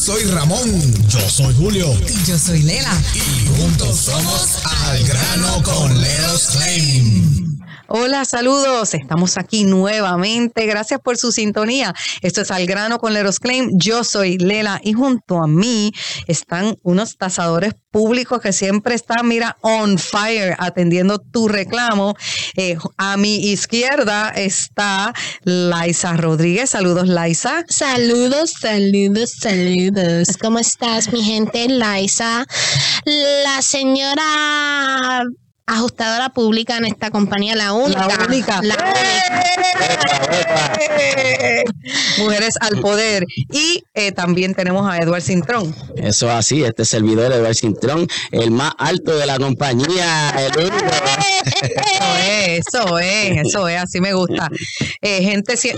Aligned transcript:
soy 0.00 0.24
Ramón. 0.24 0.94
Yo 1.08 1.20
soy 1.28 1.54
Julio. 1.54 1.92
Y 2.08 2.24
yo 2.24 2.38
soy 2.38 2.62
Lela. 2.62 2.92
Y 3.14 3.60
juntos 3.60 3.96
somos 3.96 4.56
Al 4.64 5.04
Grano 5.04 5.62
con 5.62 6.00
Leros 6.00 6.48
Claim. 6.52 7.49
Hola, 7.92 8.24
saludos. 8.24 8.94
Estamos 8.94 9.36
aquí 9.36 9.64
nuevamente. 9.64 10.64
Gracias 10.66 11.00
por 11.00 11.16
su 11.16 11.32
sintonía. 11.32 11.92
Esto 12.22 12.42
es 12.42 12.52
Al 12.52 12.64
Grano 12.64 13.00
con 13.00 13.12
Leros 13.12 13.40
Claim. 13.40 13.68
Yo 13.72 14.04
soy 14.04 14.38
Lela 14.38 14.80
y 14.84 14.92
junto 14.92 15.42
a 15.42 15.48
mí 15.48 15.90
están 16.28 16.76
unos 16.84 17.16
tasadores 17.16 17.74
públicos 17.90 18.40
que 18.40 18.52
siempre 18.52 18.94
están, 18.94 19.26
mira, 19.26 19.56
on 19.62 19.98
fire, 19.98 20.54
atendiendo 20.60 21.18
tu 21.18 21.48
reclamo. 21.48 22.14
Eh, 22.54 22.76
a 22.96 23.16
mi 23.16 23.50
izquierda 23.50 24.28
está 24.36 25.12
Laisa 25.42 26.16
Rodríguez. 26.16 26.70
Saludos, 26.70 27.08
Laisa. 27.08 27.64
Saludos, 27.68 28.52
saludos, 28.60 29.32
saludos. 29.36 30.28
¿Cómo 30.40 30.60
estás, 30.60 31.12
mi 31.12 31.24
gente? 31.24 31.68
Laisa, 31.68 32.46
la 33.04 33.62
señora 33.62 35.24
ajustadora 35.70 36.28
pública 36.30 36.76
en 36.76 36.84
esta 36.86 37.10
compañía, 37.10 37.54
la 37.56 37.72
única. 37.72 38.06
La 38.06 38.24
única. 38.26 38.60
La 38.62 38.74
única. 38.74 39.40
Mujeres 42.18 42.54
al 42.60 42.80
poder. 42.80 43.24
Y 43.52 43.82
eh, 43.94 44.12
también 44.12 44.54
tenemos 44.54 44.88
a 44.90 44.98
Eduard 44.98 45.22
Cintrón. 45.22 45.74
Eso 45.96 46.28
es 46.28 46.34
así, 46.34 46.62
este 46.64 46.84
servidor 46.84 47.32
Eduardo 47.32 47.54
Cintrón, 47.54 48.06
el 48.30 48.50
más 48.50 48.72
alto 48.78 49.16
de 49.16 49.26
la 49.26 49.38
compañía, 49.38 50.30
el 50.38 50.58
único. 50.58 50.76
Eso 51.46 52.18
es, 52.18 52.66
eso 52.66 52.98
es, 52.98 53.46
eso 53.46 53.68
es, 53.68 53.80
así 53.80 54.00
me 54.00 54.12
gusta. 54.12 54.48
Eh, 55.00 55.22
gente, 55.22 55.56
si- 55.56 55.72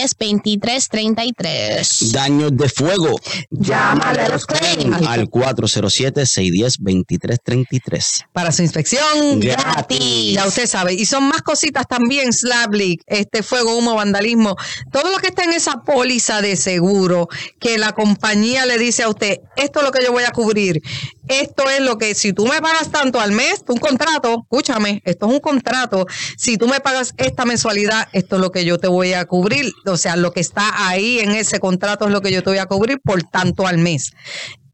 407-610-2333. 0.00 2.12
Daños 2.12 2.56
de 2.56 2.68
fuego. 2.68 3.18
Llama 3.50 4.10
a 4.10 4.14
Let 4.14 4.34
Us 4.34 4.46
Claim. 4.46 4.94
Al 5.06 5.30
407-610-2333. 5.30 8.24
Para 8.32 8.50
su 8.52 8.62
inspección 8.62 9.40
Gratis. 9.40 10.34
Ya 10.34 10.46
usted 10.46 10.66
sabe. 10.66 10.94
Y 10.94 11.04
son 11.06 11.24
más 11.24 11.42
cositas 11.42 11.88
también, 11.88 12.32
slab 12.32 12.72
leak, 12.74 13.00
este 13.06 13.42
fuego, 13.42 13.76
humo, 13.76 13.94
vandalismo. 13.94 14.56
Todo 14.92 15.10
lo 15.10 15.18
que 15.18 15.26
está 15.28 15.44
en 15.44 15.52
esa 15.52 15.82
póliza 15.82 16.40
de 16.40 16.56
seguro 16.56 17.28
que 17.58 17.76
la 17.78 17.92
compañía 17.92 18.66
le 18.66 18.78
dice 18.78 19.04
a 19.04 19.08
usted, 19.08 19.38
esto 19.56 19.80
es 19.80 19.84
lo 19.84 19.92
que 19.92 20.04
yo 20.04 20.12
voy 20.12 20.24
a 20.24 20.30
cubrir. 20.30 20.82
Esto 21.28 21.68
es 21.68 21.80
lo 21.80 21.98
que, 21.98 22.14
si 22.14 22.32
tú 22.32 22.46
me 22.46 22.60
pagas 22.60 22.90
tanto 22.90 23.20
al 23.20 23.32
mes, 23.32 23.62
un 23.68 23.78
contrato, 23.78 24.42
escúchame, 24.42 25.02
esto 25.04 25.26
es 25.26 25.32
un 25.32 25.40
contrato. 25.40 26.06
Si 26.36 26.56
tú 26.56 26.66
me 26.66 26.80
pagas 26.80 27.14
esta 27.18 27.44
mensualidad, 27.44 28.08
esto 28.12 28.36
es 28.36 28.42
lo 28.42 28.50
que 28.50 28.64
yo 28.64 28.78
te 28.78 28.88
voy 28.88 29.12
a 29.12 29.24
cubrir. 29.26 29.72
O 29.86 29.96
sea, 29.96 30.16
lo 30.16 30.32
que 30.32 30.40
está 30.40 30.88
ahí 30.88 31.20
en 31.20 31.32
ese 31.32 31.60
contrato 31.60 32.06
es 32.06 32.12
lo 32.12 32.20
que 32.20 32.32
yo 32.32 32.42
te 32.42 32.50
voy 32.50 32.58
a 32.58 32.66
cubrir 32.66 32.98
por 33.02 33.22
tanto 33.22 33.66
al 33.66 33.78
mes 33.78 34.12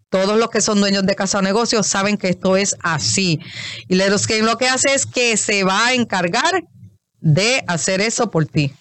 todos 0.09 0.39
los 0.39 0.49
que 0.51 0.61
son 0.61 0.81
dueños 0.81 1.05
de 1.05 1.15
casa 1.15 1.39
o 1.39 1.43
negocios 1.43 1.87
saben 1.87 2.17
que 2.17 2.29
esto 2.29 2.57
es 2.57 2.77
así. 2.81 3.41
Y 3.89 3.97
Leros 3.97 4.27
Game 4.27 4.43
lo 4.43 4.57
que 4.57 4.69
hace 4.69 4.95
es 4.95 5.05
que 5.05 5.37
se 5.37 5.65
va 5.65 5.89
a 5.89 5.95
encargar 5.95 6.63
de 7.21 7.63
hacer 7.67 8.01
eso 8.01 8.31
por 8.31 8.47
ti. 8.47 8.73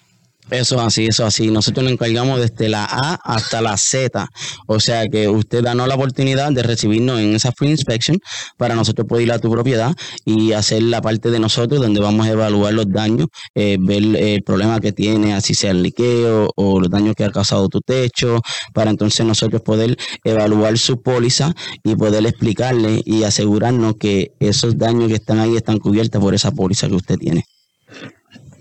Eso 0.50 0.76
es 0.76 0.82
así, 0.82 1.06
eso 1.06 1.24
es 1.24 1.28
así. 1.28 1.50
Nosotros 1.50 1.82
nos 1.82 1.92
encargamos 1.92 2.38
desde 2.38 2.68
la 2.68 2.84
A 2.84 3.14
hasta 3.24 3.60
la 3.60 3.76
Z. 3.76 4.28
O 4.66 4.78
sea 4.78 5.08
que 5.08 5.28
usted 5.28 5.62
danos 5.62 5.88
la 5.88 5.96
oportunidad 5.96 6.52
de 6.52 6.62
recibirnos 6.62 7.18
en 7.18 7.34
esa 7.34 7.50
free 7.50 7.70
inspection 7.70 8.18
para 8.56 8.76
nosotros 8.76 9.08
poder 9.08 9.24
ir 9.24 9.32
a 9.32 9.40
tu 9.40 9.50
propiedad 9.50 9.92
y 10.24 10.52
hacer 10.52 10.82
la 10.82 11.02
parte 11.02 11.30
de 11.30 11.40
nosotros 11.40 11.80
donde 11.80 12.00
vamos 12.00 12.26
a 12.26 12.30
evaluar 12.30 12.74
los 12.74 12.90
daños, 12.90 13.26
eh, 13.56 13.76
ver 13.80 14.02
el 14.16 14.42
problema 14.44 14.80
que 14.80 14.92
tiene, 14.92 15.34
así 15.34 15.54
sea 15.54 15.72
el 15.72 15.82
liqueo 15.82 16.50
o 16.54 16.80
los 16.80 16.90
daños 16.90 17.16
que 17.16 17.24
ha 17.24 17.32
causado 17.32 17.68
tu 17.68 17.80
techo, 17.80 18.40
para 18.72 18.90
entonces 18.90 19.26
nosotros 19.26 19.62
poder 19.62 19.96
evaluar 20.22 20.78
su 20.78 21.02
póliza 21.02 21.54
y 21.82 21.96
poder 21.96 22.24
explicarle 22.24 23.02
y 23.04 23.24
asegurarnos 23.24 23.94
que 23.98 24.32
esos 24.38 24.78
daños 24.78 25.08
que 25.08 25.14
están 25.14 25.40
ahí 25.40 25.56
están 25.56 25.78
cubiertos 25.78 26.20
por 26.20 26.34
esa 26.34 26.52
póliza 26.52 26.86
que 26.88 26.94
usted 26.94 27.16
tiene. 27.16 27.44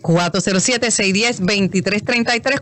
407-610-2333, 0.05 2.61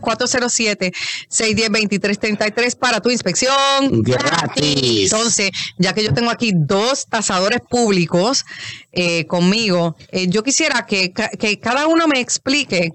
407-610-2333 1.30 2.78
para 2.78 3.00
tu 3.00 3.10
inspección. 3.10 4.02
Gratis. 4.02 5.12
Entonces, 5.12 5.50
ya 5.78 5.92
que 5.92 6.04
yo 6.04 6.14
tengo 6.14 6.30
aquí 6.30 6.52
dos 6.54 7.06
tasadores 7.06 7.60
públicos 7.68 8.46
eh, 8.92 9.26
conmigo, 9.26 9.96
eh, 10.10 10.28
yo 10.28 10.42
quisiera 10.42 10.86
que, 10.86 11.12
que 11.12 11.60
cada 11.60 11.86
uno 11.86 12.08
me 12.08 12.20
explique, 12.20 12.94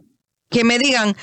que 0.49 0.63
me 0.63 0.79
digan 0.79 1.15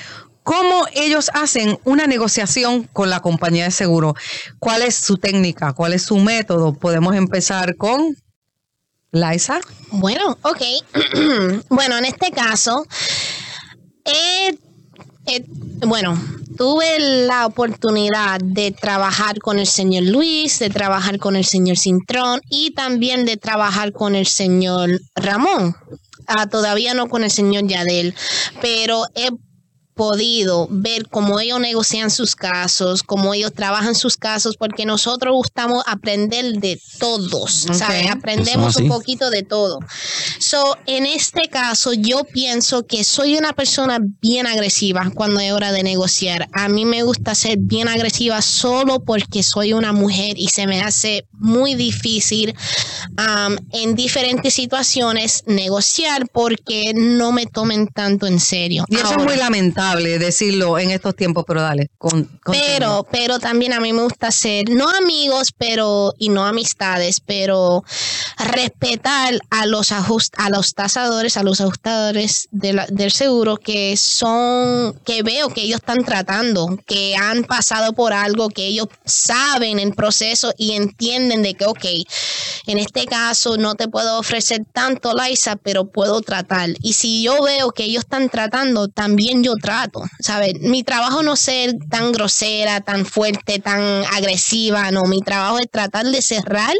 cómo 0.43 0.85
ellos 0.93 1.29
hacen 1.33 1.77
una 1.83 2.07
negociación 2.07 2.83
con 2.93 3.09
la 3.09 3.19
compañía 3.19 3.65
de 3.65 3.71
seguro. 3.71 4.15
¿Cuál 4.59 4.83
es 4.83 4.95
su 4.95 5.17
técnica? 5.17 5.73
¿Cuál 5.73 5.91
es 5.91 6.03
su 6.03 6.15
método? 6.17 6.71
Podemos 6.73 7.13
empezar 7.15 7.75
con 7.75 8.15
Liza. 9.11 9.59
Bueno, 9.91 10.37
ok. 10.41 10.61
bueno, 11.69 11.97
en 11.97 12.05
este 12.05 12.31
caso, 12.31 12.85
eh, 14.05 14.57
eh, 15.27 15.45
bueno, 15.85 16.19
tuve 16.57 16.99
la 17.25 17.45
oportunidad 17.45 18.39
de 18.43 18.71
trabajar 18.71 19.39
con 19.39 19.59
el 19.59 19.67
señor 19.67 20.03
Luis, 20.03 20.59
de 20.59 20.69
trabajar 20.69 21.19
con 21.19 21.35
el 21.35 21.45
señor 21.45 21.77
Cintrón 21.77 22.41
y 22.49 22.71
también 22.71 23.25
de 23.25 23.37
trabajar 23.37 23.93
con 23.93 24.15
el 24.15 24.25
señor 24.25 24.99
Ramón. 25.15 25.75
Ah, 26.27 26.47
todavía 26.47 26.93
no 26.93 27.07
con 27.07 27.23
el 27.23 27.31
señor 27.31 27.67
Yadel, 27.67 28.13
pero 28.61 29.05
he 29.15 29.29
podido 29.97 30.67
ver 30.69 31.09
cómo 31.09 31.39
ellos 31.39 31.59
negocian 31.59 32.09
sus 32.09 32.35
casos, 32.35 33.03
cómo 33.03 33.33
ellos 33.33 33.51
trabajan 33.53 33.95
sus 33.95 34.15
casos, 34.15 34.55
porque 34.55 34.85
nosotros 34.85 35.33
gustamos 35.33 35.83
aprender 35.87 36.59
de 36.59 36.79
todos, 36.99 37.65
Ok. 37.65 37.73
¿sabes? 37.73 38.09
Aprendemos 38.09 38.77
un 38.77 38.87
poquito 38.87 39.29
de 39.29 39.43
todo. 39.43 39.79
So, 40.39 40.77
en 40.85 41.05
este 41.05 41.49
caso, 41.49 41.93
yo 41.93 42.23
pienso 42.23 42.85
que 42.85 43.03
soy 43.03 43.35
una 43.35 43.53
persona 43.53 43.99
bien 44.21 44.45
agresiva 44.47 45.11
cuando 45.13 45.39
es 45.39 45.51
hora 45.51 45.71
de 45.71 45.83
negociar. 45.83 46.47
A 46.53 46.69
mí 46.69 46.85
me 46.85 47.03
gusta 47.03 47.33
ser 47.33 47.57
bien 47.59 47.87
agresiva 47.87 48.41
solo 48.41 49.03
porque 49.03 49.41
soy 49.41 49.73
una 49.73 49.91
mujer 49.91 50.37
y 50.37 50.49
se 50.49 50.67
me 50.67 50.81
hace 50.81 51.25
muy 51.33 51.73
difícil 51.75 52.55
um, 53.17 53.55
en 53.73 53.95
diferentes 53.95 54.53
situaciones 54.53 55.43
negociar 55.47 56.27
porque 56.31 56.93
no 56.95 57.31
me 57.31 57.47
tomen 57.47 57.87
tanto 57.87 58.27
en 58.27 58.39
serio. 58.39 58.85
Y 58.89 58.95
eso 58.95 59.07
Ahora, 59.07 59.17
es 59.17 59.25
muy 59.25 59.35
lamentable 59.37 59.86
decirlo 59.95 60.77
en 60.79 60.91
estos 60.91 61.15
tiempos, 61.15 61.45
pero 61.47 61.61
dale. 61.61 61.89
Con, 61.97 62.39
pero, 62.45 63.07
pero 63.11 63.39
también 63.39 63.73
a 63.73 63.79
mí 63.79 63.93
me 63.93 64.03
gusta 64.03 64.31
ser, 64.31 64.69
no 64.69 64.89
amigos, 64.89 65.53
pero, 65.57 66.13
y 66.17 66.29
no 66.29 66.45
amistades, 66.45 67.19
pero 67.19 67.83
respetar 68.37 69.39
a 69.49 69.65
los 69.65 69.91
ajust, 69.91 70.33
a 70.37 70.49
los 70.49 70.73
tasadores, 70.73 71.37
a 71.37 71.43
los 71.43 71.61
ajustadores 71.61 72.47
del 72.51 73.11
seguro 73.11 73.57
que 73.57 73.95
son, 73.97 74.99
que 75.05 75.23
veo 75.23 75.49
que 75.49 75.61
ellos 75.61 75.79
están 75.79 76.03
tratando, 76.03 76.77
que 76.85 77.15
han 77.15 77.43
pasado 77.43 77.93
por 77.93 78.13
algo, 78.13 78.49
que 78.49 78.67
ellos 78.67 78.87
saben 79.05 79.79
el 79.79 79.93
proceso 79.93 80.53
y 80.57 80.73
entienden 80.73 81.43
de 81.43 81.53
que, 81.53 81.65
ok, 81.65 81.85
en 82.67 82.77
este 82.77 83.05
caso 83.05 83.57
no 83.57 83.75
te 83.75 83.87
puedo 83.87 84.19
ofrecer 84.19 84.65
tanto, 84.73 85.13
Liza, 85.13 85.55
pero 85.55 85.85
puedo 85.85 86.21
tratar. 86.21 86.69
Y 86.81 86.93
si 86.93 87.23
yo 87.23 87.41
veo 87.41 87.71
que 87.71 87.83
ellos 87.83 88.03
están 88.03 88.29
tratando, 88.29 88.87
también 88.87 89.43
yo 89.43 89.55
trato 89.55 89.76
¿sabes? 90.19 90.53
Mi 90.59 90.83
trabajo 90.83 91.23
no 91.23 91.35
ser 91.35 91.75
tan 91.89 92.11
grosera, 92.11 92.81
tan 92.81 93.05
fuerte, 93.05 93.59
tan 93.59 94.03
agresiva, 94.13 94.91
no, 94.91 95.03
mi 95.03 95.21
trabajo 95.21 95.59
es 95.59 95.69
tratar 95.71 96.05
de 96.05 96.21
cerrar 96.21 96.73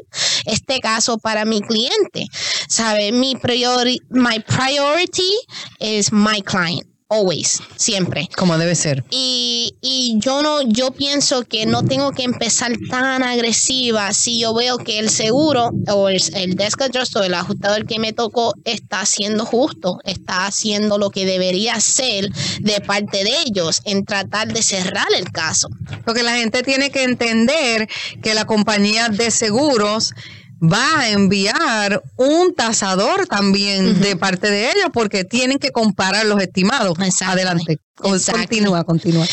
este 0.45 0.79
caso 0.79 1.17
para 1.17 1.45
mi 1.45 1.61
cliente, 1.61 2.25
¿sabes? 2.67 3.13
Mi 3.13 3.35
priori 3.35 3.99
my 4.09 4.39
priority 4.39 5.31
is 5.79 6.11
my 6.11 6.41
client 6.41 6.88
always, 7.09 7.62
siempre. 7.75 8.27
Como 8.36 8.57
debe 8.57 8.75
ser. 8.75 9.04
Y, 9.09 9.75
y, 9.81 10.18
yo 10.19 10.42
no, 10.42 10.62
yo 10.62 10.92
pienso 10.92 11.44
que 11.44 11.65
no 11.65 11.83
tengo 11.83 12.12
que 12.12 12.24
empezar 12.24 12.74
tan 12.89 13.24
agresiva 13.24 14.13
si 14.13 14.39
yo 14.39 14.54
veo 14.54 14.77
que 14.77 15.00
el 15.00 15.09
seguro 15.09 15.71
o 15.88 16.09
el, 16.09 16.21
el 16.36 16.56
desk 16.56 16.81
adjuster 16.81 17.21
o 17.21 17.25
el 17.25 17.33
ajustador 17.33 17.86
que 17.86 18.00
me 18.00 18.13
tocó 18.13 18.54
está 18.65 19.06
siendo 19.06 19.45
justo, 19.45 20.00
está 20.04 20.45
haciendo 20.48 20.98
lo 20.98 21.09
que 21.09 21.25
debería 21.25 21.80
ser 21.80 22.30
de 22.59 22.81
parte 22.81 23.24
de 23.24 23.31
ellos 23.45 23.81
en 23.86 24.06
tratar 24.06 24.51
de 24.51 24.62
cerrar 24.62 25.07
el 25.18 25.31
caso. 25.31 25.69
Porque 26.06 26.24
la 26.24 26.36
gente 26.36 26.63
tiene 26.63 26.92
que 26.92 27.04
entender 27.04 27.88
que 28.21 28.33
la 28.33 28.45
compañía 28.45 29.09
de 29.09 29.31
seguros 29.31 30.13
va 30.62 31.00
a 31.01 31.09
enviar 31.09 32.01
un 32.15 32.54
tasador 32.56 33.27
también 33.27 34.00
de 34.00 34.15
parte 34.15 34.50
de 34.50 34.71
ellos 34.71 34.89
porque 34.94 35.24
tienen 35.24 35.59
que 35.59 35.71
comparar 35.71 36.25
los 36.25 36.42
estimados. 36.42 36.98
Adelante. 37.21 37.80
Continúa, 37.95 38.83
continúa. 38.83 39.25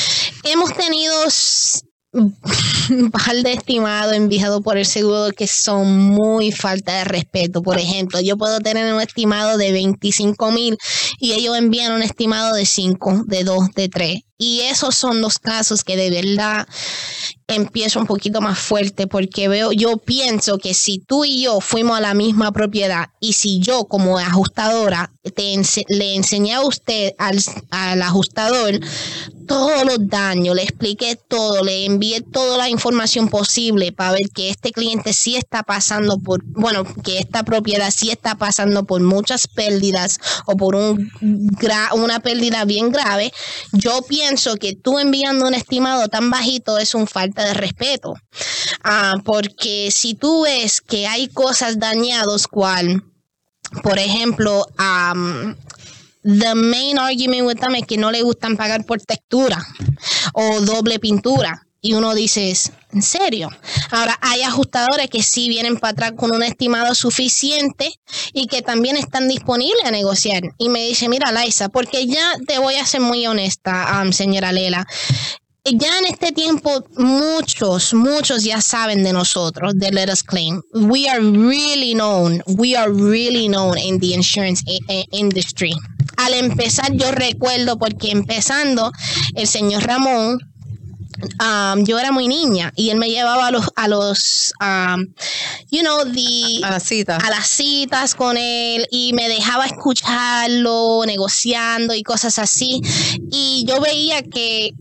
Hemos 0.45 0.75
tenido 0.75 1.15
un 2.15 3.11
par 3.11 3.37
de 3.43 3.53
estimados 3.53 4.15
enviados 4.15 4.63
por 4.63 4.79
el 4.79 4.87
seguro 4.87 5.31
que 5.37 5.47
son 5.47 5.99
muy 5.99 6.53
falta 6.53 6.99
de 6.99 7.05
respeto. 7.05 7.63
Por 7.63 7.79
ejemplo, 7.79 8.21
yo 8.21 8.37
puedo 8.37 8.61
tener 8.61 8.93
un 8.93 9.01
estimado 9.01 9.59
de 9.59 9.73
25 9.73 10.51
mil 10.53 10.79
y 11.19 11.33
ellos 11.33 11.57
envían 11.57 11.93
un 11.93 12.03
estimado 12.03 12.55
de 12.55 12.67
5, 12.67 13.25
de 13.27 13.45
2, 13.45 13.69
de 13.75 13.89
3. 13.89 14.21
Y 14.45 14.61
esos 14.61 14.95
son 14.95 15.23
los 15.23 15.39
casos 15.39 15.85
que 15.85 15.97
de 15.97 16.11
verdad 16.11 16.69
empiezo 17.47 17.99
un 17.99 18.07
poquito 18.07 18.43
más 18.43 18.59
fuerte 18.59 19.07
porque 19.07 19.49
veo, 19.49 19.73
yo 19.73 19.97
pienso 19.99 20.59
que 20.59 20.75
si 20.75 20.99
tú 20.99 21.25
y 21.25 21.43
yo 21.43 21.61
fuimos 21.61 21.97
a 21.97 22.01
la 22.01 22.15
misma 22.15 22.53
propiedad 22.53 23.09
y 23.21 23.35
si 23.35 23.61
yo 23.61 23.85
como 23.85 24.19
ajustadora 24.19 25.13
le 25.89 26.15
enseñé 26.15 26.55
a 26.55 26.63
usted 26.63 27.13
al, 27.19 27.39
al 27.71 28.03
ajustador 28.03 28.81
todos 29.47 29.85
los 29.85 30.09
daños, 30.09 30.57
le 30.57 30.63
expliqué 30.63 31.17
todo, 31.17 31.63
le 31.63 31.85
envié 31.85 32.23
toda 32.23 32.57
la 32.57 32.71
información 32.71 33.29
posible 33.29 33.93
para 33.93 34.13
ver 34.13 34.31
que 34.35 34.49
este 34.49 34.73
cliente 34.73 35.13
sí 35.13 35.37
está 35.37 35.63
pasando 35.63 36.19
por, 36.19 36.43
bueno, 36.45 36.85
que 37.03 37.19
esta 37.19 37.43
propiedad 37.43 37.91
sí 37.91 38.11
está 38.11 38.37
pasando 38.37 38.85
por 38.85 39.03
muchas 39.03 39.47
pérdidas 39.47 40.19
o 40.47 40.57
por 40.57 40.75
un 40.75 41.11
una 41.95 42.21
pérdida 42.21 42.65
bien 42.65 42.91
grave, 42.91 43.33
yo 43.73 44.01
pienso 44.09 44.34
que 44.61 44.75
tú 44.75 44.99
enviando 44.99 45.47
un 45.47 45.55
estimado 45.55 46.09
tan 46.09 46.31
bajito 46.31 46.79
es 46.79 46.95
un 46.95 47.07
falta 47.07 47.45
de 47.45 47.55
respeto. 47.55 48.15
Ah, 48.83 49.15
porque 49.25 49.91
si 49.91 50.15
tú 50.15 50.43
ves 50.43 50.81
que 50.81 51.07
hay 51.07 51.29
cosas 51.29 51.79
dañadas, 51.79 52.47
cual, 52.47 53.03
por 53.83 53.99
ejemplo, 53.99 54.67
um, 54.79 55.55
the 56.23 56.55
main 56.55 56.99
argument 56.99 57.47
with 57.47 57.57
them 57.57 57.75
es 57.75 57.87
que 57.87 57.97
no 57.97 58.11
le 58.11 58.23
gustan 58.23 58.57
pagar 58.57 58.85
por 58.85 59.01
textura 59.01 59.65
o 60.33 60.61
doble 60.61 60.99
pintura. 60.99 61.64
Y 61.87 61.93
uno 61.93 62.15
dice, 62.15 62.51
¿en 62.93 63.03
serio? 63.03 63.51
Ahora, 63.91 64.19
hay 64.23 64.41
ajustadores 64.41 65.11
que 65.11 65.23
sí 65.23 65.51
vienen 65.51 65.77
para 65.77 65.93
atrás 65.93 66.13
con 66.17 66.35
un 66.35 66.43
estimado 66.43 66.95
suficiente 66.95 67.93
y 68.33 68.47
que 68.47 68.63
también 68.63 68.97
están 68.97 69.29
disponibles 69.29 69.85
a 69.85 69.91
negociar. 69.91 70.45
Y 70.57 70.71
me 70.71 70.87
dice, 70.87 71.11
mira, 71.11 71.31
Laisa, 71.31 71.69
porque 71.69 72.07
ya 72.07 72.33
te 72.47 72.59
voy 72.59 72.77
a 72.77 72.87
ser 72.87 73.03
muy 73.03 73.27
honesta, 73.27 74.01
um, 74.03 74.13
señora 74.13 74.51
Lela 74.51 74.87
ya 75.65 75.99
en 75.99 76.05
este 76.05 76.31
tiempo 76.33 76.85
muchos, 76.99 77.95
muchos 77.95 78.45
ya 78.45 78.61
saben 78.61 79.03
de 79.03 79.15
nosotros, 79.15 79.73
de 79.77 79.91
Let 79.93 80.13
Us 80.13 80.23
Claim. 80.23 80.61
We 80.75 81.09
are 81.09 81.21
really 81.21 81.95
known, 81.95 82.43
we 82.59 82.77
are 82.77 82.93
really 82.93 83.49
known 83.49 83.79
in 83.79 83.99
the 83.99 84.13
insurance 84.13 84.63
industry. 85.11 85.73
Al 86.19 86.35
empezar, 86.35 86.93
yo 86.93 87.11
recuerdo 87.13 87.79
porque 87.79 88.11
empezando, 88.11 88.93
el 89.35 89.47
señor 89.47 89.85
Ramón, 89.85 90.39
um, 91.41 91.85
yo 91.85 91.99
era 91.99 92.13
muy 92.13 92.29
niña 92.29 92.73
y 92.77 92.91
él 92.91 92.99
me 92.99 93.09
llevaba 93.09 93.49
a 93.49 93.51
los, 93.51 93.71
a 93.77 93.89
los 93.89 94.53
um, 94.61 95.07
you 95.71 95.81
know, 95.81 96.05
the, 96.05 96.65
a, 96.65 96.71
las 96.71 96.83
citas. 96.85 97.23
a 97.23 97.31
las 97.31 97.47
citas 97.47 98.15
con 98.15 98.37
él 98.37 98.87
y 98.91 99.13
me 99.13 99.29
dejaba 99.29 99.67
escucharlo, 99.67 101.03
negociando 101.07 101.95
y 101.95 102.03
cosas 102.03 102.39
así. 102.39 102.81
Y 103.31 103.65
yo 103.67 103.81
veía 103.81 104.23
que 104.23 104.73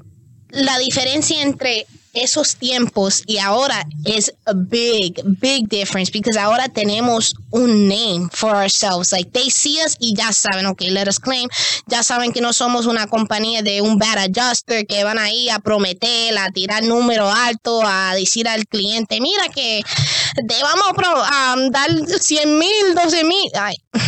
la 0.50 0.78
diferencia 0.78 1.42
entre 1.42 1.88
esos 2.13 2.56
tiempos 2.56 3.24
y 3.25 3.39
ahora 3.39 3.86
es 4.06 4.33
a 4.45 4.54
big, 4.54 5.21
big 5.39 5.68
difference 5.68 6.12
because 6.12 6.38
ahora 6.38 6.68
tenemos 6.69 7.36
un 7.51 7.88
name 7.88 8.30
for 8.31 8.56
ourselves. 8.56 9.12
Like 9.12 9.31
they 9.31 9.50
see 9.50 9.80
us 9.83 9.98
y 10.00 10.13
ya 10.15 10.31
saben, 10.31 10.65
ok, 10.65 10.81
let 10.89 11.07
us 11.07 11.19
claim. 11.19 11.50
Ya 11.88 12.04
saben 12.04 12.31
que 12.31 12.42
no 12.42 12.54
somos 12.54 12.86
una 12.86 13.07
compañía 13.07 13.62
de 13.62 13.81
un 13.81 13.98
bad 13.98 14.18
adjuster 14.18 14.86
que 14.86 15.04
van 15.04 15.18
ahí 15.18 15.50
a 15.50 15.60
prometer, 15.60 16.38
a 16.38 16.51
tirar 16.51 16.83
número 16.83 17.30
alto, 17.30 17.81
a 17.86 18.13
decir 18.16 18.48
al 18.48 18.66
cliente, 18.68 19.19
mira 19.19 19.50
que 19.50 19.81
te 20.48 20.63
vamos 20.63 20.86
a, 21.25 21.56
dar 21.69 21.89
100 21.92 22.57
mil, 22.57 22.95
12 22.95 23.24
mil. 23.24 23.51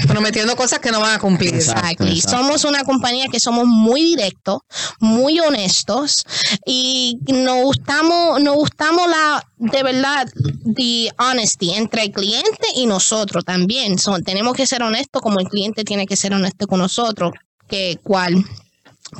Prometiendo 0.08 0.56
cosas 0.56 0.80
que 0.80 0.92
no 0.92 1.00
van 1.00 1.16
a 1.16 1.19
cumplir. 1.19 1.56
Exacto, 1.56 2.06
Somos 2.28 2.63
una 2.63 2.84
compañía 2.84 3.28
que 3.31 3.40
somos 3.40 3.66
muy 3.66 4.01
directos, 4.04 4.60
muy 5.00 5.40
honestos 5.40 6.25
y 6.66 7.19
nos 7.28 7.80
gustamos, 7.95 8.42
nos 8.42 8.56
gustamos 8.56 9.07
la, 9.09 9.45
de 9.57 9.83
verdad, 9.83 10.27
the 10.75 11.12
honesty 11.18 11.71
entre 11.71 12.03
el 12.03 12.12
cliente 12.12 12.68
y 12.75 12.86
nosotros 12.86 13.45
también. 13.45 13.97
Son, 13.97 14.24
tenemos 14.24 14.56
que 14.56 14.68
ser 14.68 14.83
honestos 14.83 15.21
como 15.21 15.39
el 15.39 15.47
cliente 15.47 15.83
tiene 15.83 16.06
que 16.06 16.15
ser 16.15 16.33
honesto 16.33 16.68
con 16.68 16.80
nosotros. 16.80 17.33
Que 17.68 17.97
cual, 18.03 18.45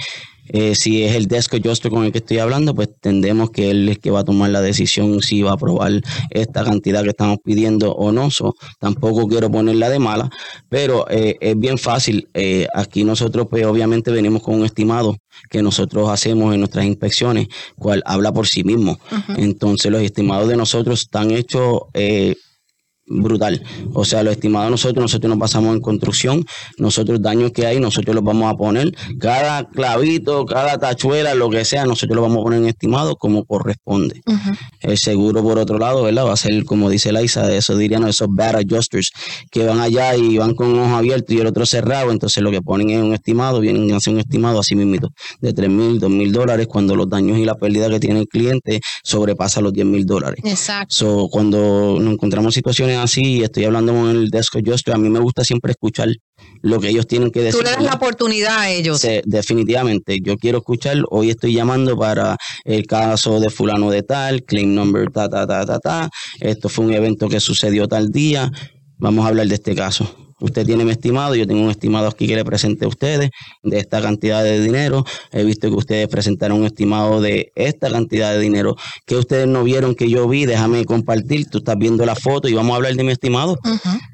Eh, 0.48 0.74
si 0.74 1.02
es 1.02 1.14
el 1.14 1.26
desk 1.26 1.54
con 1.90 2.04
el 2.04 2.12
que 2.12 2.18
estoy 2.18 2.38
hablando, 2.38 2.74
pues 2.74 2.88
tendemos 3.00 3.50
que 3.50 3.70
él 3.70 3.88
es 3.88 3.98
que 3.98 4.10
va 4.10 4.20
a 4.20 4.24
tomar 4.24 4.50
la 4.50 4.60
decisión 4.60 5.22
si 5.22 5.42
va 5.42 5.50
a 5.50 5.54
aprobar 5.54 5.92
esta 6.30 6.64
cantidad 6.64 7.02
que 7.02 7.10
estamos 7.10 7.38
pidiendo 7.44 7.92
o 7.92 8.12
no. 8.12 8.30
So, 8.30 8.54
tampoco 8.78 9.26
quiero 9.26 9.50
ponerla 9.50 9.88
de 9.88 9.98
mala, 9.98 10.30
pero 10.68 11.06
eh, 11.10 11.36
es 11.40 11.58
bien 11.58 11.78
fácil. 11.78 12.28
Eh, 12.34 12.66
aquí 12.74 13.04
nosotros, 13.04 13.46
pues 13.50 13.64
obviamente 13.64 14.10
venimos 14.10 14.42
con 14.42 14.56
un 14.56 14.64
estimado 14.64 15.16
que 15.50 15.62
nosotros 15.62 16.08
hacemos 16.08 16.54
en 16.54 16.60
nuestras 16.60 16.84
inspecciones, 16.84 17.48
cual 17.76 18.02
habla 18.06 18.32
por 18.32 18.46
sí 18.46 18.64
mismo. 18.64 18.98
Entonces 19.36 19.90
los 19.90 20.02
estimados 20.02 20.48
de 20.48 20.56
nosotros 20.56 21.00
están 21.02 21.30
hechos 21.30 21.82
brutal. 23.06 23.62
O 23.92 24.04
sea, 24.04 24.22
lo 24.22 24.30
estimado 24.30 24.70
nosotros, 24.70 25.02
nosotros 25.02 25.28
nos 25.28 25.38
pasamos 25.38 25.75
en 25.75 25.80
construcción, 25.80 26.44
nosotros 26.78 27.20
daños 27.22 27.52
que 27.52 27.66
hay, 27.66 27.78
nosotros 27.78 28.14
los 28.14 28.25
vamos 28.25 28.52
a 28.52 28.56
poner, 28.56 28.94
cada 29.18 29.68
clavito, 29.68 30.44
cada 30.46 30.78
tachuela, 30.78 31.34
lo 31.34 31.50
que 31.50 31.64
sea, 31.64 31.84
nosotros 31.84 32.16
lo 32.16 32.22
vamos 32.22 32.38
a 32.38 32.42
poner 32.42 32.60
en 32.60 32.68
estimado 32.68 33.16
como 33.16 33.44
corresponde. 33.44 34.22
El 34.80 34.98
seguro, 34.98 35.42
por 35.42 35.58
otro 35.58 35.78
lado, 35.78 36.02
¿verdad? 36.02 36.26
Va 36.26 36.32
a 36.32 36.36
ser, 36.36 36.64
como 36.64 36.90
dice 36.90 37.12
Laisa, 37.12 37.52
eso 37.54 37.76
dirían 37.76 38.06
esos 38.08 38.28
bad 38.30 38.56
adjusters 38.56 39.10
que 39.50 39.64
van 39.64 39.80
allá 39.80 40.16
y 40.16 40.38
van 40.38 40.54
con 40.54 40.68
un 40.68 40.80
ojo 40.80 40.96
abierto 40.96 41.34
y 41.34 41.38
el 41.38 41.46
otro 41.46 41.66
cerrado, 41.66 42.10
entonces 42.10 42.42
lo 42.42 42.50
que 42.50 42.62
ponen 42.62 42.90
es 42.90 43.02
un 43.02 43.12
estimado, 43.12 43.60
vienen 43.60 43.92
a 43.92 43.96
hacer 43.96 44.14
un 44.14 44.20
estimado 44.20 44.60
así 44.60 44.75
mismo 44.75 44.86
de 45.40 45.52
3 45.52 45.68
mil, 45.68 45.98
2 45.98 46.10
mil 46.10 46.32
dólares 46.32 46.66
cuando 46.66 46.94
los 46.94 47.08
daños 47.08 47.38
y 47.38 47.44
la 47.44 47.56
pérdida 47.56 47.88
que 47.88 48.00
tiene 48.00 48.20
el 48.20 48.28
cliente 48.28 48.80
sobrepasa 49.02 49.60
los 49.60 49.72
10 49.72 49.86
mil 49.86 50.06
dólares. 50.06 50.40
Exacto. 50.44 50.94
So, 50.94 51.28
cuando 51.30 51.98
nos 52.00 52.12
encontramos 52.12 52.54
situaciones 52.54 52.95
así, 52.96 53.42
estoy 53.42 53.64
hablando 53.64 53.92
con 53.92 54.10
el 54.10 54.30
desk 54.30 54.56
adjuster, 54.56 54.94
a 54.94 54.98
mí 54.98 55.08
me 55.08 55.20
gusta 55.20 55.44
siempre 55.44 55.72
escuchar 55.72 56.08
lo 56.62 56.80
que 56.80 56.88
ellos 56.88 57.06
tienen 57.06 57.30
que 57.30 57.40
decir. 57.40 57.60
Tú 57.60 57.64
le 57.64 57.70
das 57.70 57.82
la 57.82 57.94
oportunidad 57.94 58.58
a 58.58 58.70
ellos. 58.70 59.00
Sí, 59.00 59.20
definitivamente, 59.24 60.18
yo 60.22 60.36
quiero 60.36 60.58
escuchar, 60.58 60.98
hoy 61.10 61.30
estoy 61.30 61.54
llamando 61.54 61.96
para 61.96 62.36
el 62.64 62.86
caso 62.86 63.40
de 63.40 63.50
fulano 63.50 63.90
de 63.90 64.02
tal, 64.02 64.42
claim 64.44 64.74
number 64.74 65.10
ta, 65.10 65.28
ta, 65.28 65.46
ta, 65.46 65.64
ta, 65.64 65.78
ta, 65.78 66.10
esto 66.40 66.68
fue 66.68 66.84
un 66.84 66.92
evento 66.92 67.28
que 67.28 67.40
sucedió 67.40 67.88
tal 67.88 68.10
día, 68.10 68.50
vamos 68.98 69.24
a 69.24 69.28
hablar 69.28 69.46
de 69.46 69.54
este 69.54 69.74
caso. 69.74 70.25
Usted 70.38 70.66
tiene 70.66 70.85
mi 70.85 70.90
estimado, 70.90 71.35
yo 71.35 71.47
tengo 71.47 71.62
un 71.62 71.71
estimado 71.71 72.09
aquí 72.09 72.26
que 72.26 72.37
le 72.37 72.45
presente 72.45 72.85
a 72.85 72.88
ustedes 72.88 73.31
de 73.62 73.78
esta 73.78 74.02
cantidad 74.02 74.45
de 74.45 74.61
dinero. 74.61 75.05
He 75.33 75.45
visto 75.45 75.69
que 75.71 75.75
ustedes 75.76 76.09
presentaron 76.09 76.61
un 76.61 76.66
estimado 76.66 77.23
de 77.23 77.52
esta 77.55 77.90
cantidad 77.90 78.33
de 78.33 78.40
dinero 78.40 78.76
que 79.07 79.16
ustedes 79.16 79.47
no 79.47 79.64
vieron 79.64 79.95
que 79.95 80.11
yo 80.11 80.28
vi. 80.28 80.45
Déjame 80.45 80.85
compartir. 80.85 81.49
Tú 81.49 81.59
estás 81.59 81.78
viendo 81.78 82.05
la 82.05 82.14
foto 82.14 82.49
y 82.49 82.55
vamos 82.55 82.73
a 82.73 82.76
hablar 82.76 82.95
de 82.95 83.02
mi 83.02 83.12
estimado. 83.12 83.59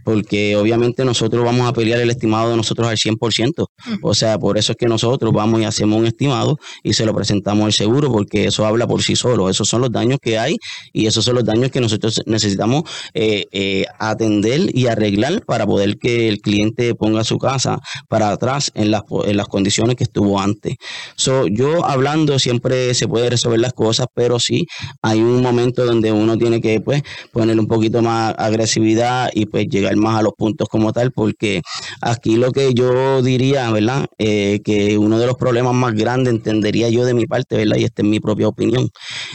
Porque 0.05 0.57
obviamente 0.57 1.05
nosotros 1.05 1.45
vamos 1.45 1.69
a 1.69 1.73
pelear 1.73 2.01
el 2.01 2.11
estimado 2.11 2.51
de 2.51 2.57
nosotros 2.57 2.87
al 2.87 2.97
100%. 2.97 3.67
O 4.03 4.15
sea, 4.15 4.39
por 4.39 4.59
eso 4.59 4.73
es 4.73 4.79
que 4.79 4.87
nosotros 4.87 5.33
vamos 5.33 5.61
y 5.61 5.65
hacemos 5.65 5.99
un 5.99 6.07
estimado 6.07 6.57
y 6.85 6.93
se 6.93 7.05
lo 7.05 7.15
presentamos 7.15 7.67
al 7.67 7.73
seguro 7.73 8.13
porque 8.13 8.47
eso 8.47 8.65
habla 8.65 8.87
por 8.87 9.03
sí 9.03 9.17
solo. 9.17 9.51
Esos 9.51 9.69
son 9.69 9.81
los 9.81 9.91
daños 9.91 10.19
que 10.23 10.39
hay 10.39 10.57
y 10.93 11.07
esos 11.07 11.25
son 11.25 11.35
los 11.35 11.45
daños 11.45 11.73
que 11.73 11.81
nosotros 11.81 12.23
necesitamos 12.27 12.85
eh, 13.13 13.47
eh, 13.51 13.87
atender 13.99 14.71
y 14.73 14.87
arreglar 14.87 15.45
para 15.45 15.67
poder 15.67 15.99
que 15.99 16.12
el 16.29 16.41
cliente 16.41 16.95
ponga 16.95 17.25
su 17.25 17.39
casa 17.39 17.79
para 18.09 18.31
atrás 18.31 18.71
en 18.75 18.91
las, 18.91 19.03
en 19.25 19.37
las 19.37 19.47
condiciones 19.47 19.97
que 19.97 20.05
estuvo 20.05 20.41
antes. 20.41 20.77
So, 21.17 21.47
yo 21.47 21.85
hablando 21.85 22.39
siempre 22.39 22.95
se 22.95 23.09
puede 23.09 23.31
resolver 23.31 23.61
las 23.61 23.73
cosas, 23.73 24.07
pero 24.15 24.39
sí 24.39 24.67
hay 25.03 25.21
un 25.21 25.43
momento 25.43 25.85
donde 25.85 26.13
uno 26.13 26.37
tiene 26.39 26.61
que 26.61 26.81
pues 26.81 27.03
poner 27.33 27.59
un 27.59 27.67
poquito 27.67 28.03
más 28.03 28.35
agresividad 28.39 29.31
y 29.35 29.47
pues 29.47 29.67
llegar 29.69 29.97
más 29.97 30.19
a 30.19 30.23
los 30.23 30.33
puntos 30.37 30.69
como 30.69 30.93
tal, 30.93 31.13
porque 31.13 31.63
aquí 32.01 32.37
lo 32.37 32.53
que 32.53 32.75
yo 32.75 33.23
diría, 33.23 33.71
¿verdad? 33.71 34.07
Eh, 34.19 34.61
que 34.65 34.99
uno 34.99 35.19
de 35.19 35.27
los 35.27 35.37
problemas 35.37 35.75
más 35.75 35.95
grandes, 35.95 36.33
entendería 36.33 36.89
yo 36.89 37.05
de 37.05 37.15
mi 37.15 37.27
parte, 37.27 37.57
¿verdad? 37.57 37.77
Y 37.77 37.85
esta 37.85 38.03
es 38.03 38.09
mi 38.09 38.21
propia 38.21 38.49
opinión, 38.49 38.89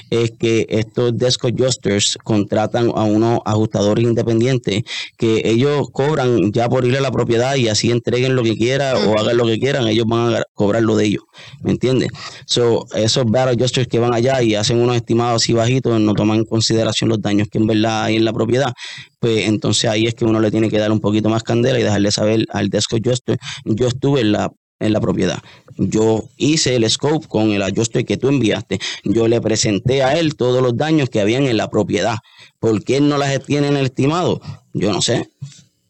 es 0.10 0.32
que 0.32 0.66
estos 0.70 1.18
desk 1.18 1.46
adjusters 1.46 2.18
contratan 2.24 2.92
a 2.96 3.04
unos 3.04 3.40
ajustadores 3.46 4.04
independientes 4.04 4.84
que 5.18 5.42
ellos 5.46 5.88
cobran 5.92 6.52
ya 6.52 6.67
por 6.70 6.86
ir 6.86 6.96
a 6.98 7.02
la 7.02 7.12
propiedad 7.12 7.56
y 7.56 7.68
así 7.68 7.92
entreguen 7.92 8.36
lo 8.36 8.44
que 8.44 8.56
quieran 8.56 8.96
o 9.08 9.18
hagan 9.18 9.38
lo 9.38 9.46
que 9.46 9.60
quieran, 9.60 9.88
ellos 9.88 10.06
van 10.08 10.36
a 10.36 10.44
cobrar 10.54 10.84
lo 10.84 10.96
de 10.96 11.06
ellos, 11.06 11.24
¿me 11.62 11.72
entiendes? 11.72 12.10
So, 12.46 12.86
esos 12.96 13.26
bad 13.26 13.50
adjusters 13.50 13.88
que 13.88 14.00
van 14.00 14.14
allá 14.14 14.42
y 14.42 14.56
hacen 14.56 14.80
unos 14.80 14.96
estimados 14.96 15.44
así 15.44 15.54
bajitos, 15.54 16.00
no 16.00 16.14
toman 16.14 16.40
en 16.40 16.46
consideración 16.46 17.10
los 17.10 17.22
daños 17.22 17.48
que 17.52 17.58
en 17.58 17.68
verdad 17.68 18.04
hay 18.04 18.18
en 18.18 18.26
la 18.26 18.34
propiedad, 18.34 18.74
pues 19.20 19.48
entonces 19.48 19.90
ahí 19.90 20.08
es 20.08 20.16
que 20.16 20.26
uno 20.26 20.40
le 20.40 20.52
tiene 20.52 20.70
que 20.70 20.78
dar 20.78 20.92
un 20.92 21.00
poquito 21.00 21.30
más 21.30 21.44
candela 21.44 21.80
y 21.80 21.84
dejarle 21.84 22.12
saber 22.12 22.46
al 22.52 22.70
desk 22.70 22.94
adjuster, 22.94 23.38
yo 23.66 23.88
estuve 23.88 24.22
en 24.22 24.32
la 24.34 24.52
en 24.80 24.94
la 24.94 25.02
propiedad. 25.02 25.40
Yo 25.78 26.26
hice 26.38 26.76
el 26.76 26.90
scope 26.90 27.28
con 27.28 27.52
el 27.52 27.62
ajuste 27.62 28.06
que 28.06 28.18
tú 28.18 28.30
enviaste. 28.30 28.80
Yo 29.04 29.28
le 29.28 29.42
presenté 29.42 30.04
a 30.04 30.18
él 30.18 30.36
todos 30.36 30.62
los 30.62 30.76
daños 30.78 31.10
que 31.10 31.22
habían 31.22 31.48
en 31.48 31.58
la 31.58 31.70
propiedad. 31.70 32.18
¿Por 32.60 32.84
qué 32.84 32.98
él 32.98 33.10
no 33.10 33.18
las 33.18 33.44
tiene 33.44 33.68
en 33.68 33.78
el 33.78 33.86
estimado? 33.86 34.42
Yo 34.74 34.92
no 34.92 35.02
sé. 35.02 35.30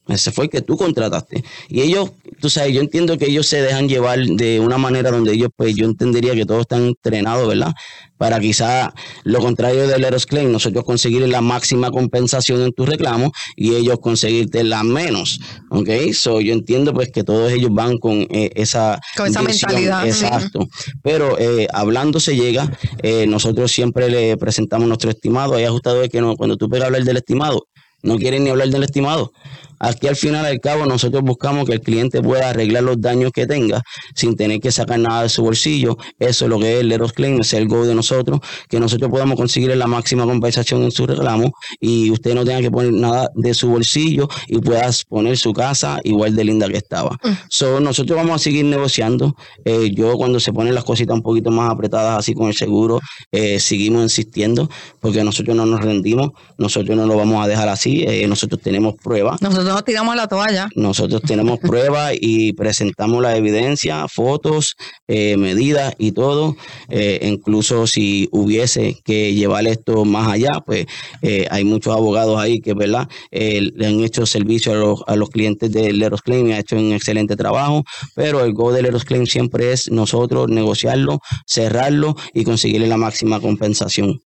Ese 0.08 0.32
fue 0.32 0.46
el 0.46 0.50
que 0.50 0.62
tú 0.62 0.78
contrataste. 0.78 1.44
Y 1.68 1.82
ellos, 1.82 2.12
tú 2.40 2.50
sabes, 2.50 2.74
yo 2.74 2.82
entiendo 2.82 3.18
que 3.18 3.26
ellos 3.26 3.48
se 3.48 3.62
dejan 3.62 3.90
llevar 3.90 4.20
de 4.20 4.60
una 4.60 4.78
manera 4.78 5.12
donde 5.12 5.34
ellos, 5.34 5.50
pues 5.56 5.76
yo 5.76 5.86
entendería 5.86 6.34
que 6.34 6.46
todos 6.46 6.62
están 6.62 6.86
entrenados, 6.86 7.48
¿verdad? 7.48 7.74
Para 8.18 8.40
quizá 8.40 8.94
lo 9.24 9.40
contrario 9.40 9.88
del 9.88 10.04
Eros 10.04 10.26
Claim, 10.26 10.52
nosotros 10.52 10.84
conseguir 10.86 11.28
la 11.28 11.42
máxima 11.42 11.92
compensación 11.92 12.62
en 12.62 12.72
tu 12.72 12.86
reclamo 12.86 13.32
y 13.56 13.76
ellos 13.76 14.00
conseguirte 14.00 14.64
la 14.64 14.84
menos, 14.84 15.40
¿ok? 15.70 15.90
So, 16.14 16.42
yo 16.42 16.54
entiendo 16.54 16.94
pues 16.94 17.12
que 17.12 17.24
todos 17.24 17.52
ellos 17.52 17.72
van 17.74 17.98
con 17.98 18.26
eh, 18.30 18.50
esa... 18.56 19.00
Con 19.16 19.28
esa 19.28 19.42
visión, 19.42 19.72
mentalidad. 19.74 20.08
Exacto. 20.08 20.68
Pero 21.04 21.38
eh, 21.38 21.68
hablando 21.74 22.20
se 22.20 22.36
llega, 22.36 22.72
eh, 23.04 23.28
nosotros 23.28 23.72
siempre 23.72 24.10
le 24.10 24.38
presentamos 24.38 24.88
nuestro 24.88 25.12
estimado. 25.12 25.56
Hay 25.56 25.66
ajustadores 25.66 26.10
que 26.10 26.22
no, 26.22 26.36
cuando 26.38 26.58
tú 26.58 26.70
pegas 26.70 26.86
a 26.86 26.88
hablar 26.88 27.04
del 27.04 27.18
estimado, 27.18 27.68
no 28.04 28.18
quieren 28.18 28.44
ni 28.44 28.50
hablar 28.50 28.70
del 28.70 28.84
estimado. 28.84 29.32
Aquí 29.80 30.08
al 30.08 30.16
final 30.16 30.46
al 30.46 30.60
cabo 30.60 30.86
nosotros 30.86 31.24
buscamos 31.24 31.66
que 31.66 31.74
el 31.74 31.82
cliente 31.82 32.22
pueda 32.22 32.50
arreglar 32.50 32.84
los 32.84 33.00
daños 33.00 33.32
que 33.32 33.46
tenga 33.46 33.82
sin 34.16 34.36
tener 34.36 34.60
que 34.60 34.72
sacar 34.72 35.00
nada 35.00 35.24
de 35.24 35.30
su 35.30 35.44
bolsillo. 35.44 35.98
Eso 36.20 36.46
es 36.46 36.50
lo 36.50 36.60
que 36.60 36.76
es 36.76 36.82
el 36.82 36.90
Leros 36.90 37.14
Claim, 37.14 37.42
es 37.42 37.54
el 37.54 37.68
goal 37.68 37.88
de 37.88 37.96
nosotros, 37.96 38.40
que 38.70 38.80
nosotros 38.80 39.10
podamos 39.12 39.38
conseguir 39.38 39.76
la 39.76 39.88
máxima 39.88 40.26
compensación 40.26 40.84
en 40.84 40.92
su 40.92 41.06
reclamo 41.06 41.52
y 41.80 42.12
usted 42.12 42.34
no 42.34 42.46
tenga 42.46 42.62
que 42.62 42.72
poner 42.72 42.94
nada 42.94 43.30
de 43.36 43.54
su 43.54 43.70
bolsillo 43.70 44.28
y 44.48 44.60
pueda 44.60 44.90
poner 45.08 45.38
su 45.38 45.54
casa 45.54 46.00
igual 46.04 46.36
de 46.36 46.44
linda 46.44 46.68
que 46.68 46.78
estaba. 46.78 47.18
So, 47.50 47.80
nosotros 47.80 48.18
vamos 48.18 48.36
a 48.36 48.40
seguir 48.40 48.66
negociando. 48.66 49.36
Eh, 49.66 49.92
yo 49.94 50.14
cuando 50.18 50.40
se 50.40 50.54
ponen 50.54 50.74
las 50.76 50.84
cositas 50.84 51.16
un 51.16 51.22
poquito 51.22 51.52
más 51.52 51.72
apretadas 51.72 52.20
así 52.20 52.34
con 52.34 52.48
el 52.48 52.54
seguro, 52.54 53.00
eh, 53.32 53.60
seguimos 53.60 54.04
insistiendo 54.04 54.70
porque 55.00 55.24
nosotros 55.24 55.56
no 55.56 55.66
nos 55.66 55.82
rendimos, 55.82 56.32
nosotros 56.58 56.96
no 56.98 57.06
lo 57.06 57.18
vamos 57.18 57.44
a 57.44 57.48
dejar 57.48 57.70
así, 57.70 58.04
eh, 58.08 58.28
nosotros 58.28 58.62
tenemos 58.62 58.96
pruebas. 58.96 59.42
Nosotros 59.42 59.67
nos 59.68 59.84
tiramos 59.84 60.16
la 60.16 60.28
toalla. 60.28 60.70
Nosotros 60.76 61.22
tenemos 61.22 61.60
pruebas 61.62 62.14
y 62.20 62.54
presentamos 62.54 63.22
la 63.22 63.36
evidencia, 63.36 64.08
fotos, 64.08 64.76
eh, 65.08 65.38
medidas 65.38 65.94
y 65.98 66.12
todo. 66.12 66.56
Eh, 66.90 67.20
incluso 67.24 67.88
si 67.88 68.28
hubiese 68.32 68.98
que 69.04 69.34
llevar 69.34 69.68
esto 69.68 70.06
más 70.06 70.32
allá, 70.32 70.62
pues 70.66 70.86
eh, 71.22 71.48
hay 71.50 71.64
muchos 71.64 71.96
abogados 71.96 72.40
ahí 72.40 72.60
que, 72.60 72.74
¿verdad? 72.74 73.08
Le 73.32 73.88
han 73.88 74.04
hecho 74.04 74.26
servicio 74.26 74.74
a 74.74 74.76
los, 74.76 75.04
a 75.08 75.16
los 75.16 75.30
clientes 75.30 75.72
de 75.72 75.92
Leros 75.94 76.22
Claim 76.22 76.48
y 76.48 76.54
ha 76.54 76.60
hecho 76.60 76.76
un 76.76 76.94
excelente 76.94 77.36
trabajo. 77.36 77.84
Pero 78.16 78.44
el 78.44 78.54
go 78.54 78.72
de 78.72 78.82
Leros 78.82 79.06
Claim 79.06 79.26
siempre 79.26 79.72
es 79.72 79.90
nosotros 79.92 80.50
negociarlo, 80.50 81.20
cerrarlo 81.46 82.16
y 82.34 82.44
conseguirle 82.44 82.88
la 82.88 82.98
máxima 82.98 83.40
compensación. 83.40 84.22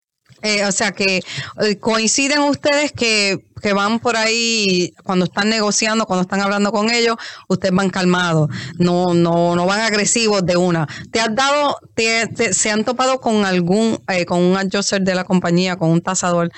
Eh, 0.42 0.64
o 0.66 0.72
sea 0.72 0.92
que 0.92 1.22
eh, 1.62 1.78
coinciden 1.80 2.40
ustedes 2.42 2.92
que, 2.92 3.40
que 3.62 3.74
van 3.74 4.00
por 4.00 4.16
ahí 4.16 4.94
cuando 5.04 5.26
están 5.26 5.50
negociando, 5.50 6.06
cuando 6.06 6.22
están 6.22 6.42
hablando 6.42 6.72
con 6.72 6.92
ellos, 6.92 7.16
ustedes 7.48 7.74
van 7.74 7.90
calmados, 7.90 8.50
no, 8.78 9.14
no, 9.14 9.56
no 9.56 9.66
van 9.66 9.82
agresivos 9.82 10.46
de 10.46 10.56
una. 10.58 10.88
¿Te 11.12 11.20
has 11.20 11.34
dado, 11.36 11.78
te, 11.96 12.28
te- 12.28 12.54
se 12.54 12.70
han 12.72 12.86
topado 12.86 13.20
con 13.20 13.46
algún, 13.46 14.00
eh, 14.10 14.26
con 14.26 14.42
un 14.44 14.58
adjuster 14.58 15.02
de 15.02 15.16
la 15.16 15.24
compañía, 15.24 15.76
con 15.78 15.90
un 15.90 16.02
tasador, 16.02 16.52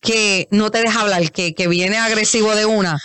que 0.00 0.46
no 0.50 0.70
te 0.70 0.78
deja 0.80 1.00
hablar, 1.00 1.30
que, 1.32 1.54
que 1.54 1.68
viene 1.68 1.96
agresivo 1.98 2.54
de 2.54 2.66
una? 2.66 2.98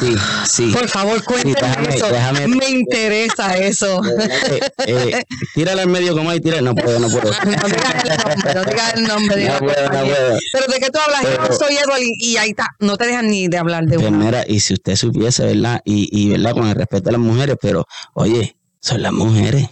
Sí, 0.00 0.14
sí. 0.50 0.70
Por 0.72 0.86
favor, 0.88 1.22
cuéntame 1.24 1.54
déjame- 1.54 1.94
eso. 1.94 2.06
déjame- 2.08 2.46
Me 2.48 2.68
interesa 2.70 3.56
eso. 3.56 4.00
Eh, 4.04 4.60
eh, 4.86 5.22
tírala 5.54 5.82
al 5.82 5.88
medio 5.88 6.14
como 6.14 6.28
hay, 6.30 6.40
tírala. 6.40 6.62
No 6.62 6.74
puedo, 6.74 6.98
no 6.98 7.08
puedo. 7.08 7.32
No 7.42 7.66
digas 7.68 8.04
el 8.04 8.18
nombre, 8.18 8.54
no 8.54 8.64
digas 8.64 8.94
el 8.94 9.04
nombre 9.04 9.36
de 9.36 9.44
No 9.46 9.52
la 9.54 9.58
puedo, 9.60 9.82
no 9.84 10.00
puedo. 10.04 10.38
Pero 10.52 10.66
de 10.72 10.78
qué 10.80 10.90
tú 10.90 10.98
hablas, 11.04 11.22
yo 11.22 11.42
Pero- 11.42 11.54
soy 11.54 11.76
Edward 11.76 12.00
y, 12.02 12.32
y 12.32 12.36
ahí 12.36 12.50
está, 12.50 12.68
no 12.80 12.96
te 12.96 13.06
dejan 13.06 13.28
ni 13.30 13.48
de 13.48 13.56
hablar 13.58 13.84
de 13.86 13.96
Pues 13.96 14.08
una. 14.08 14.18
mira, 14.24 14.44
y 14.46 14.60
si 14.60 14.74
usted 14.74 14.96
supiese, 14.96 15.44
¿verdad? 15.44 15.80
Y, 15.84 16.08
y 16.12 16.28
¿verdad? 16.30 16.52
Con 16.52 16.66
el 16.68 16.74
respeto 16.74 17.08
a 17.08 17.12
las 17.12 17.20
mujeres, 17.20 17.56
pero, 17.60 17.86
oye, 18.14 18.56
son 18.80 19.00
las 19.02 19.12
mujeres. 19.12 19.68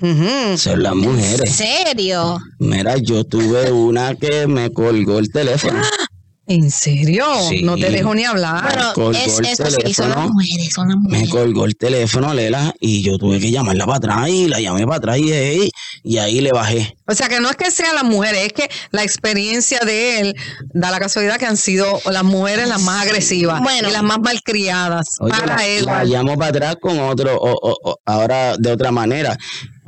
Son 0.57 0.83
las 0.83 0.92
¿En 0.92 0.99
mujeres. 0.99 1.50
serio? 1.57 2.38
Mira, 2.59 2.97
yo 2.97 3.25
tuve 3.25 3.71
una 3.73 4.14
que 4.14 4.47
me 4.47 4.73
colgó 4.73 5.19
el 5.19 5.30
teléfono. 5.30 5.80
¿En 6.52 6.69
serio? 6.69 7.25
Sí. 7.49 7.62
No 7.62 7.76
te 7.76 7.90
dejo 7.90 8.12
ni 8.12 8.25
hablar. 8.25 8.64
Bueno, 8.64 8.92
colgó 8.95 9.12
es, 9.12 9.38
el 9.38 9.47
eso 9.47 9.66
sí, 9.71 9.95
son 9.95 10.09
las 10.11 10.28
mujeres, 10.28 10.73
son 10.75 10.88
las 10.88 10.97
Me 10.97 11.02
mujeres. 11.11 11.28
colgó 11.30 11.64
el 11.64 11.76
teléfono, 11.76 12.35
Lela, 12.35 12.75
y 12.80 13.02
yo 13.02 13.19
tuve 13.19 13.38
que 13.38 13.52
llamarla 13.52 13.87
para 13.87 13.99
atrás 13.99 14.28
y 14.30 14.49
la 14.49 14.59
llamé 14.61 14.85
para 14.85 14.97
atrás 14.97 15.19
y, 15.19 15.71
y 16.02 16.19
ahí 16.19 16.40
le 16.40 16.50
bajé. 16.50 16.97
O 17.07 17.14
sea, 17.14 17.28
que 17.28 17.38
no 17.38 17.50
es 17.50 17.54
que 17.57 17.71
sean 17.71 17.95
las 17.95 18.02
mujeres, 18.02 18.47
es 18.47 18.52
que 18.52 18.69
la 18.90 19.04
experiencia 19.04 19.78
de 19.87 20.19
él 20.21 20.35
da 20.75 20.90
la 20.90 20.99
casualidad 20.99 21.37
que 21.38 21.47
han 21.47 21.57
sido 21.57 22.00
las 22.11 22.25
mujeres 22.25 22.69
las 22.69 22.83
más 22.83 23.02
agresivas 23.07 23.61
Bueno. 23.62 23.88
y 23.88 23.92
las 23.92 24.02
más 24.02 24.19
malcriadas 24.19 25.07
Oye, 25.21 25.30
para 25.33 25.57
la, 25.57 25.66
él. 25.66 25.85
la 25.87 26.04
llamo 26.04 26.37
para 26.37 26.49
atrás 26.50 26.76
con 26.80 26.99
otro, 26.99 27.33
o- 27.37 27.52
o- 27.71 27.76
o- 27.90 27.97
ahora 28.07 28.57
de 28.59 28.73
otra 28.73 28.90
manera. 28.90 29.37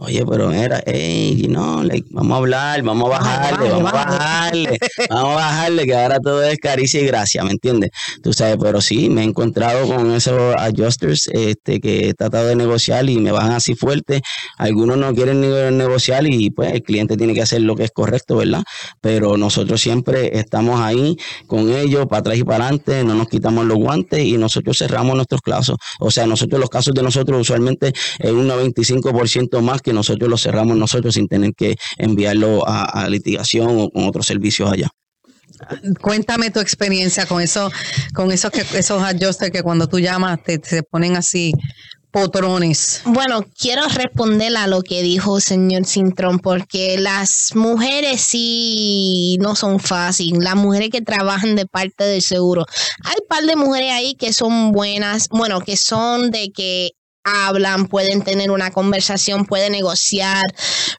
Oye, 0.04 0.26
pero 0.26 0.50
era, 0.50 0.82
hey, 0.84 1.46
no, 1.48 1.84
like, 1.84 2.08
vamos 2.10 2.34
a 2.34 2.38
hablar, 2.38 2.82
vamos 2.82 3.06
a 3.06 3.18
bajarle, 3.18 3.70
vamos 3.70 3.92
a 3.92 4.04
bajarle, 4.04 4.78
vamos 5.10 5.32
a 5.32 5.34
bajarle, 5.36 5.86
que 5.86 5.94
ahora 5.94 6.18
todo 6.18 6.42
es 6.42 6.58
caricia 6.58 7.00
y 7.00 7.06
gracia, 7.06 7.44
¿me 7.44 7.52
entiendes? 7.52 7.90
Tú 8.20 8.32
sabes, 8.32 8.56
pero 8.60 8.80
sí, 8.80 9.08
me 9.10 9.20
he 9.20 9.24
encontrado 9.24 9.86
con 9.86 10.12
esos 10.12 10.56
adjusters 10.56 11.28
este, 11.32 11.78
que 11.80 12.08
he 12.08 12.14
tratado 12.14 12.48
de 12.48 12.56
negociar 12.56 13.08
y 13.08 13.18
me 13.18 13.30
bajan 13.30 13.52
así 13.52 13.76
fuerte. 13.76 14.22
Algunos 14.58 14.96
no 14.96 15.14
quieren 15.14 15.40
ni 15.40 15.46
negociar 15.46 16.26
y 16.26 16.50
pues 16.50 16.72
el 16.72 16.82
cliente 16.82 17.16
tiene 17.16 17.32
que 17.32 17.42
hacer 17.42 17.60
lo 17.60 17.76
que 17.76 17.84
es 17.84 17.92
correcto, 17.92 18.38
¿verdad? 18.38 18.64
Pero 19.00 19.36
nosotros 19.36 19.80
siempre 19.80 20.36
estamos 20.36 20.80
ahí 20.80 21.16
con 21.46 21.70
ellos, 21.70 22.06
para 22.08 22.20
atrás 22.20 22.38
y 22.38 22.42
para 22.42 22.64
adelante, 22.64 23.04
no 23.04 23.14
nos 23.14 23.28
quitamos 23.28 23.66
los 23.66 23.78
guantes 23.78 24.18
y 24.24 24.36
nosotros 24.36 24.78
cerramos 24.78 25.14
nuestros 25.14 25.42
casos. 25.42 25.76
O 26.00 26.10
sea, 26.10 26.26
nosotros 26.26 26.60
los 26.60 26.70
casos 26.70 26.92
de 26.92 27.04
nosotros 27.04 27.40
usualmente 27.40 27.92
es 28.18 28.30
un 28.32 28.48
95% 28.48 29.60
más 29.60 29.80
que 29.80 29.91
nosotros 29.92 30.28
los 30.28 30.42
cerramos 30.42 30.76
nosotros 30.76 31.14
sin 31.14 31.28
tener 31.28 31.52
que 31.54 31.76
enviarlo 31.98 32.66
a, 32.68 32.84
a 32.84 33.08
litigación 33.08 33.78
o 33.78 33.90
con 33.90 34.04
otros 34.04 34.26
servicios 34.26 34.70
allá. 34.70 34.88
Cuéntame 36.00 36.50
tu 36.50 36.60
experiencia 36.60 37.26
con 37.26 37.40
eso, 37.40 37.70
con 38.14 38.32
esos 38.32 38.50
que 38.50 38.64
esos 38.78 39.02
adjusters 39.02 39.52
que 39.52 39.62
cuando 39.62 39.86
tú 39.86 40.00
llamas 40.00 40.42
te, 40.42 40.58
te 40.58 40.82
ponen 40.82 41.16
así 41.16 41.52
potrones. 42.12 43.00
Bueno, 43.06 43.44
quiero 43.58 43.88
responder 43.88 44.54
a 44.56 44.66
lo 44.66 44.82
que 44.82 45.02
dijo 45.02 45.36
el 45.38 45.42
señor 45.42 45.86
Cintrón, 45.86 46.38
porque 46.38 46.98
las 46.98 47.52
mujeres 47.54 48.20
sí 48.20 49.38
no 49.40 49.56
son 49.56 49.80
fáciles. 49.80 50.44
Las 50.44 50.54
mujeres 50.54 50.90
que 50.90 51.00
trabajan 51.00 51.56
de 51.56 51.66
parte 51.66 52.04
del 52.04 52.20
seguro. 52.20 52.66
Hay 53.04 53.14
un 53.20 53.28
par 53.28 53.44
de 53.44 53.56
mujeres 53.56 53.92
ahí 53.92 54.14
que 54.14 54.32
son 54.32 54.72
buenas, 54.72 55.28
bueno, 55.30 55.60
que 55.60 55.76
son 55.76 56.30
de 56.30 56.50
que 56.54 56.90
hablan, 57.24 57.86
pueden 57.88 58.22
tener 58.22 58.50
una 58.50 58.70
conversación, 58.70 59.44
pueden 59.46 59.72
negociar 59.72 60.44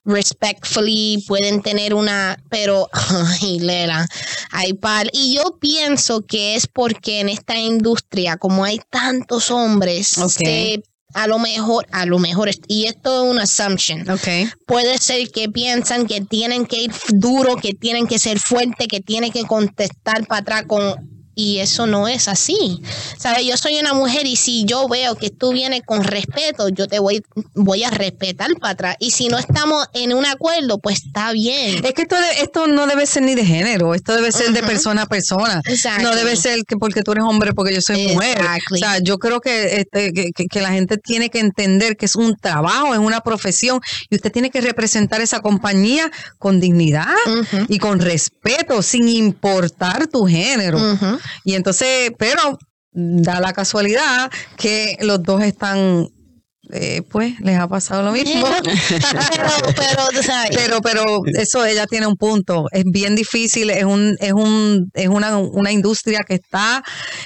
respectfully, 0.05 1.23
pueden 1.27 1.61
tener 1.61 1.93
una, 1.93 2.37
pero, 2.49 2.89
ay, 3.41 3.59
Lela, 3.59 4.07
hay 4.51 4.73
par. 4.73 5.09
Y 5.13 5.35
yo 5.35 5.57
pienso 5.59 6.25
que 6.25 6.55
es 6.55 6.67
porque 6.67 7.19
en 7.19 7.29
esta 7.29 7.57
industria, 7.57 8.37
como 8.37 8.63
hay 8.63 8.79
tantos 8.89 9.51
hombres, 9.51 10.17
se- 10.45 10.83
a 11.15 11.27
lo 11.27 11.37
mejor, 11.37 11.85
a 11.91 12.07
lo 12.07 12.17
mejor, 12.17 12.49
y 12.67 12.85
esto 12.85 13.23
es 13.25 13.29
una 13.31 13.43
assumption, 13.43 14.03
puede 14.65 14.97
ser 14.97 15.29
que 15.29 15.47
piensan 15.47 16.07
que 16.07 16.21
tienen 16.21 16.65
que 16.65 16.81
ir 16.83 16.91
duro, 17.09 17.55
que 17.55 17.73
tienen 17.73 18.07
que 18.07 18.17
ser 18.17 18.39
fuerte, 18.39 18.87
que 18.87 18.99
tienen 18.99 19.31
que 19.31 19.43
contestar 19.43 20.25
para 20.25 20.41
atrás 20.41 20.63
con... 20.67 21.22
Y 21.35 21.59
eso 21.59 21.87
no 21.87 22.07
es 22.07 22.27
así. 22.27 22.81
¿Sabes? 23.17 23.45
Yo 23.45 23.57
soy 23.57 23.79
una 23.79 23.93
mujer 23.93 24.25
y 24.27 24.35
si 24.35 24.65
yo 24.65 24.87
veo 24.87 25.15
que 25.15 25.29
tú 25.29 25.51
vienes 25.51 25.81
con 25.85 26.03
respeto, 26.03 26.69
yo 26.69 26.87
te 26.87 26.99
voy, 26.99 27.23
voy 27.53 27.83
a 27.83 27.89
respetar 27.89 28.51
para 28.59 28.73
atrás. 28.73 28.95
Y 28.99 29.11
si 29.11 29.27
no 29.27 29.37
estamos 29.37 29.87
en 29.93 30.13
un 30.13 30.25
acuerdo, 30.25 30.79
pues 30.79 31.03
está 31.05 31.31
bien. 31.31 31.83
Es 31.83 31.93
que 31.93 32.03
esto, 32.03 32.15
esto 32.39 32.67
no 32.67 32.87
debe 32.87 33.05
ser 33.05 33.23
ni 33.23 33.35
de 33.35 33.45
género, 33.45 33.95
esto 33.95 34.15
debe 34.15 34.31
ser 34.31 34.51
de 34.51 34.61
persona 34.63 35.03
a 35.03 35.05
persona. 35.07 35.61
Exactly. 35.65 36.03
No 36.03 36.15
debe 36.15 36.35
ser 36.35 36.63
que 36.67 36.77
porque 36.77 37.01
tú 37.01 37.13
eres 37.13 37.23
hombre, 37.23 37.53
porque 37.53 37.73
yo 37.73 37.81
soy 37.81 38.07
mujer. 38.07 38.37
Exactly. 38.37 38.79
O 38.81 38.85
sea, 38.85 38.99
yo 38.99 39.17
creo 39.17 39.39
que, 39.39 39.77
este, 39.77 40.11
que, 40.13 40.61
la 40.61 40.71
gente 40.71 40.97
tiene 40.97 41.29
que 41.29 41.39
entender 41.39 41.97
que 41.97 42.05
es 42.05 42.15
un 42.15 42.37
trabajo, 42.37 42.93
es 42.93 42.99
una 42.99 43.21
profesión 43.21 43.81
y 44.09 44.15
usted 44.15 44.31
tiene 44.31 44.49
que 44.49 44.61
representar 44.61 45.19
esa 45.19 45.41
compañía 45.41 46.09
con 46.37 46.59
dignidad 46.59 47.07
y 47.67 47.79
con 47.79 47.99
respeto, 47.99 48.81
sin 48.81 49.09
importar 49.09 50.07
tu 50.07 50.25
género. 50.25 50.77
Ujú. 50.77 51.19
Y 51.43 51.55
entonces, 51.55 52.11
pero 52.17 52.57
da 52.93 53.39
la 53.39 53.53
casualidad 53.53 54.31
que 54.57 54.97
los 55.01 55.23
dos 55.23 55.41
están, 55.43 56.09
eh, 56.75 57.03
pues, 57.07 57.39
les 57.39 57.59
ha 57.59 57.67
pasado 57.67 58.01
lo 58.01 58.11
mismo. 58.11 58.47
pero, 59.75 60.01
pero, 60.55 60.81
pero 60.81 61.21
eso 61.35 61.63
ella 61.65 61.85
tiene 61.85 62.07
un 62.07 62.15
punto. 62.15 62.65
Es 62.71 62.83
bien 62.85 63.15
difícil, 63.15 63.69
es 63.69 63.83
un, 63.83 64.17
es 64.19 64.33
un, 64.33 64.89
es 64.95 65.07
una, 65.07 65.37
una 65.37 65.71
industria 65.71 66.21
que 66.27 66.33
está 66.33 66.83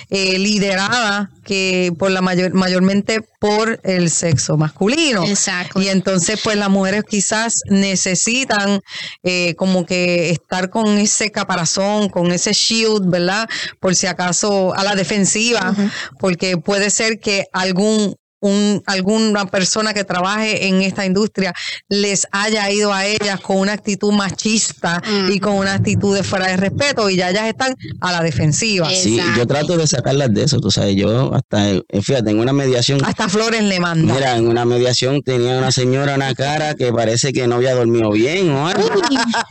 eh, 0.09 0.37
liderada 0.37 1.29
que 1.45 1.93
por 1.97 2.11
la 2.11 2.21
mayor, 2.21 2.53
mayormente 2.53 3.21
por 3.39 3.79
el 3.83 4.09
sexo 4.09 4.57
masculino. 4.57 5.23
Exacto. 5.25 5.81
Y 5.81 5.87
entonces, 5.87 6.41
pues 6.43 6.57
las 6.57 6.69
mujeres 6.69 7.05
quizás 7.07 7.61
necesitan 7.69 8.81
eh, 9.23 9.55
como 9.55 9.85
que 9.85 10.29
estar 10.29 10.69
con 10.69 10.97
ese 10.97 11.31
caparazón, 11.31 12.09
con 12.09 12.33
ese 12.33 12.51
shield, 12.51 13.09
¿verdad? 13.09 13.47
Por 13.79 13.95
si 13.95 14.07
acaso 14.07 14.75
a 14.75 14.83
la 14.83 14.95
defensiva, 14.95 15.73
porque 16.19 16.57
puede 16.57 16.89
ser 16.89 17.19
que 17.19 17.45
algún 17.53 18.17
un, 18.47 18.81
alguna 18.85 19.45
persona 19.45 19.93
que 19.93 20.03
trabaje 20.03 20.67
en 20.67 20.81
esta 20.81 21.05
industria 21.05 21.53
les 21.89 22.27
haya 22.31 22.69
ido 22.71 22.93
a 22.93 23.05
ellas 23.05 23.39
con 23.41 23.57
una 23.57 23.73
actitud 23.73 24.11
machista 24.13 25.01
y 25.31 25.39
con 25.39 25.53
una 25.55 25.73
actitud 25.73 26.15
de 26.15 26.23
fuera 26.23 26.47
de 26.47 26.57
respeto 26.57 27.09
y 27.09 27.15
ya 27.17 27.29
ellas 27.29 27.47
están 27.47 27.75
a 28.01 28.11
la 28.11 28.21
defensiva. 28.23 28.91
Eh, 28.91 28.95
Sí, 28.97 29.17
Exacto. 29.19 29.39
yo 29.39 29.47
trato 29.47 29.77
de 29.77 29.87
sacarlas 29.87 30.33
de 30.33 30.43
eso, 30.43 30.59
tú 30.59 30.71
sabes, 30.71 30.95
yo 30.95 31.33
hasta, 31.33 31.69
eh, 31.69 31.83
fíjate, 32.01 32.31
en 32.31 32.39
una 32.39 32.53
mediación, 32.53 32.99
Hasta 33.05 33.29
Flores 33.29 33.61
le 33.63 33.79
manda. 33.79 34.13
mira, 34.13 34.35
en 34.35 34.47
una 34.47 34.65
mediación 34.65 35.21
tenía 35.21 35.57
una 35.57 35.71
señora 35.71 36.15
una 36.15 36.33
cara 36.33 36.73
que 36.75 36.91
parece 36.91 37.31
que 37.33 37.47
no 37.47 37.55
había 37.55 37.75
dormido 37.75 38.11
bien 38.11 38.49
o 38.51 38.67
algo. 38.67 38.89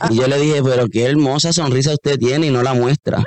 Y 0.09 0.15
yo 0.15 0.27
le 0.27 0.39
dije, 0.39 0.61
pero 0.63 0.87
qué 0.87 1.05
hermosa 1.05 1.53
sonrisa 1.53 1.91
usted 1.93 2.17
tiene 2.17 2.47
y 2.47 2.51
no 2.51 2.61
la 2.63 2.73
muestra. 2.73 3.23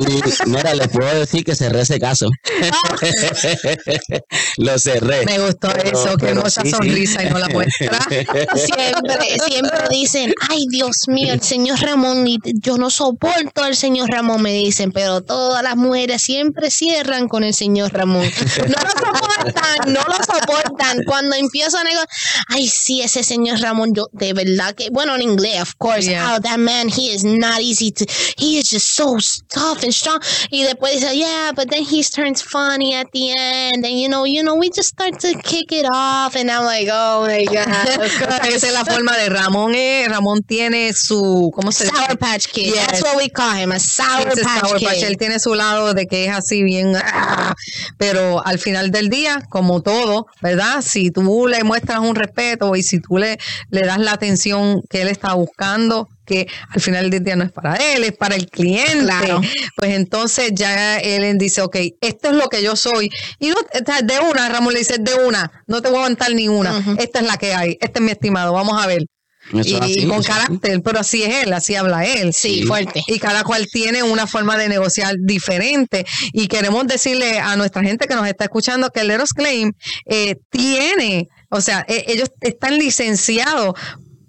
Y 0.00 0.48
mira, 0.50 0.74
le 0.74 0.88
puedo 0.88 1.20
decir 1.20 1.44
que 1.44 1.54
cerré 1.54 1.80
ese 1.82 1.98
caso. 1.98 2.28
Lo 4.58 4.78
cerré. 4.78 5.24
Me 5.26 5.38
gustó 5.38 5.68
Pero- 5.72 5.98
eso, 5.98 6.16
que 6.16 6.28
hermosa 6.28 6.62
sí, 6.62 6.68
sí. 6.68 6.74
sonrisa 6.76 7.22
y 7.24 7.30
no 7.30 7.38
la 7.38 7.48
muestra. 7.48 7.98
Siempre, 8.08 9.36
siempre 9.46 9.78
dicen, 9.90 10.34
ay 10.50 10.66
Dios 10.70 11.08
mío, 11.08 11.32
el 11.32 11.42
señor 11.42 11.80
Ramón, 11.80 12.26
y 12.26 12.38
yo 12.60 12.76
no 12.78 12.90
soporto 12.90 13.62
al 13.62 13.76
señor 13.76 14.10
Ramón, 14.10 14.42
me 14.42 14.52
dicen, 14.52 14.92
pero 14.92 15.22
todas 15.22 15.62
las 15.62 15.76
mujeres 15.76 16.22
siempre 16.22 16.70
cierran 16.70 17.28
con 17.28 17.44
el 17.44 17.54
señor 17.54 17.92
Ramón. 17.92 18.28
No 18.68 18.76
lo 18.82 18.90
soportan, 18.90 19.92
no 19.92 20.00
lo 20.06 20.16
soportan. 20.24 20.98
Cuando 21.06 21.36
empiezo 21.36 21.78
a 21.78 21.84
negociar, 21.84 22.08
ay 22.48 22.68
sí, 22.68 23.00
ese 23.02 23.22
señor 23.22 23.60
Ramón, 23.60 23.92
yo 23.94 24.08
de 24.12 24.32
verdad 24.32 24.74
que, 24.74 24.90
bueno, 24.90 25.14
en 25.14 25.22
inglés, 25.22 25.60
of 25.62 25.72
course, 25.78 26.04
Yeah. 26.04 26.34
oh, 26.36 26.40
that 26.40 26.58
man, 26.58 26.88
he 26.88 27.12
is 27.14 27.24
not 27.24 27.60
easy 27.60 27.90
to, 27.92 28.04
he 28.36 28.58
is 28.58 28.70
just 28.70 28.86
so 28.94 29.16
tough 29.48 29.73
and 29.82 29.92
strong. 29.92 30.20
Y 30.50 30.62
después 30.64 30.92
dice, 31.00 31.16
yeah, 31.16 31.52
but 31.54 31.68
then 31.70 31.82
he 31.82 32.02
turns 32.04 32.42
funny 32.42 32.94
at 32.94 33.10
the 33.12 33.32
end, 33.36 33.84
and 33.84 33.98
you 33.98 34.08
know, 34.08 34.24
you 34.24 34.42
know, 34.42 34.54
we 34.56 34.70
just 34.70 34.88
start 34.88 35.18
to 35.20 35.34
kick 35.42 35.72
it 35.72 35.86
off, 35.92 36.36
and 36.36 36.50
I'm 36.50 36.64
like, 36.64 36.88
oh 36.90 37.26
my 37.26 37.44
God. 37.44 37.64
O 38.04 38.08
sea, 38.08 38.38
esa 38.48 38.66
es 38.68 38.72
la 38.74 38.84
forma 38.84 39.16
de 39.16 39.28
Ramón. 39.28 39.74
eh, 39.74 40.06
Ramón 40.08 40.42
tiene 40.42 40.92
su, 40.92 41.50
¿cómo 41.54 41.72
se 41.72 41.84
dice? 41.84 41.96
Sour 41.96 42.18
Patch 42.18 42.46
Kid. 42.48 42.66
Yes. 42.66 42.86
That's 42.86 43.02
what 43.02 43.16
we 43.16 43.28
call 43.28 43.54
him, 43.54 43.72
a 43.72 43.78
Sour 43.78 44.28
Ese 44.28 44.42
Patch 44.42 44.66
Sour 44.66 44.78
Kid. 44.78 44.86
Patch, 44.86 45.02
Él 45.02 45.16
tiene 45.16 45.38
su 45.38 45.54
lado 45.54 45.94
de 45.94 46.06
que 46.06 46.26
es 46.26 46.32
así 46.32 46.62
bien, 46.62 46.94
ah, 46.96 47.54
pero 47.98 48.44
al 48.44 48.58
final 48.58 48.90
del 48.90 49.08
día, 49.08 49.42
como 49.48 49.82
todo, 49.82 50.26
¿verdad? 50.42 50.82
Si 50.82 51.10
tú 51.10 51.46
le 51.48 51.64
muestras 51.64 52.00
un 52.00 52.14
respeto 52.14 52.76
y 52.76 52.82
si 52.82 53.00
tú 53.00 53.18
le, 53.18 53.38
le 53.70 53.82
das 53.82 53.98
la 53.98 54.12
atención 54.12 54.82
que 54.88 55.02
él 55.02 55.08
está 55.08 55.34
buscando, 55.34 56.08
que 56.24 56.46
al 56.70 56.80
final 56.80 57.10
del 57.10 57.22
día 57.22 57.36
no 57.36 57.44
es 57.44 57.52
para 57.52 57.74
él, 57.76 58.04
es 58.04 58.12
para 58.12 58.34
el 58.36 58.48
cliente, 58.48 59.04
Claro. 59.04 59.40
pues 59.76 59.92
entonces 59.92 60.52
ya 60.54 60.98
él 60.98 61.36
dice, 61.38 61.62
ok, 61.62 61.76
esto 62.00 62.28
es 62.28 62.34
lo 62.34 62.48
que 62.48 62.62
yo 62.62 62.76
soy. 62.76 63.10
Y 63.38 63.48
no, 63.48 63.56
de 64.02 64.18
una, 64.30 64.48
Ramón 64.48 64.72
le 64.72 64.78
dice, 64.80 64.96
de 64.98 65.14
una, 65.26 65.50
no 65.66 65.82
te 65.82 65.88
voy 65.88 65.96
a 65.96 66.00
aguantar 66.00 66.32
ni 66.34 66.48
una, 66.48 66.96
esta 66.98 67.20
es 67.20 67.26
la 67.26 67.36
que 67.36 67.54
hay, 67.54 67.78
este 67.80 67.98
es 67.98 68.00
mi 68.04 68.10
estimado, 68.12 68.52
vamos 68.52 68.82
a 68.82 68.86
ver. 68.86 69.04
Eso 69.52 69.60
y 69.68 69.74
así, 69.74 70.06
con 70.06 70.20
así. 70.20 70.28
carácter, 70.28 70.80
pero 70.82 71.00
así 71.00 71.22
es 71.22 71.44
él, 71.44 71.52
así 71.52 71.74
habla 71.74 72.02
él. 72.06 72.32
Sí, 72.32 72.62
fuerte. 72.62 73.02
Y 73.06 73.18
cada 73.18 73.44
cual 73.44 73.66
tiene 73.70 74.02
una 74.02 74.26
forma 74.26 74.56
de 74.56 74.70
negociar 74.70 75.16
diferente. 75.20 76.06
Y 76.32 76.46
queremos 76.48 76.86
decirle 76.86 77.38
a 77.40 77.54
nuestra 77.54 77.82
gente 77.82 78.06
que 78.06 78.14
nos 78.14 78.26
está 78.26 78.44
escuchando 78.44 78.88
que 78.88 79.00
el 79.00 79.08
Leros 79.08 79.34
Claim 79.34 79.72
eh, 80.06 80.36
tiene, 80.50 81.28
o 81.50 81.60
sea, 81.60 81.84
e- 81.86 82.04
ellos 82.08 82.30
están 82.40 82.78
licenciados 82.78 83.74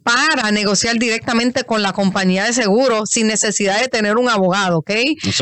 para 0.05 0.51
negociar 0.51 0.97
directamente 0.99 1.63
con 1.63 1.81
la 1.81 1.91
compañía 1.91 2.43
de 2.45 2.53
seguro 2.53 3.07
sin 3.07 3.25
necesidad 3.25 3.81
de 3.81 3.87
tener 3.87 4.17
un 4.17 4.29
abogado, 4.29 4.77
¿ok? 4.77 4.91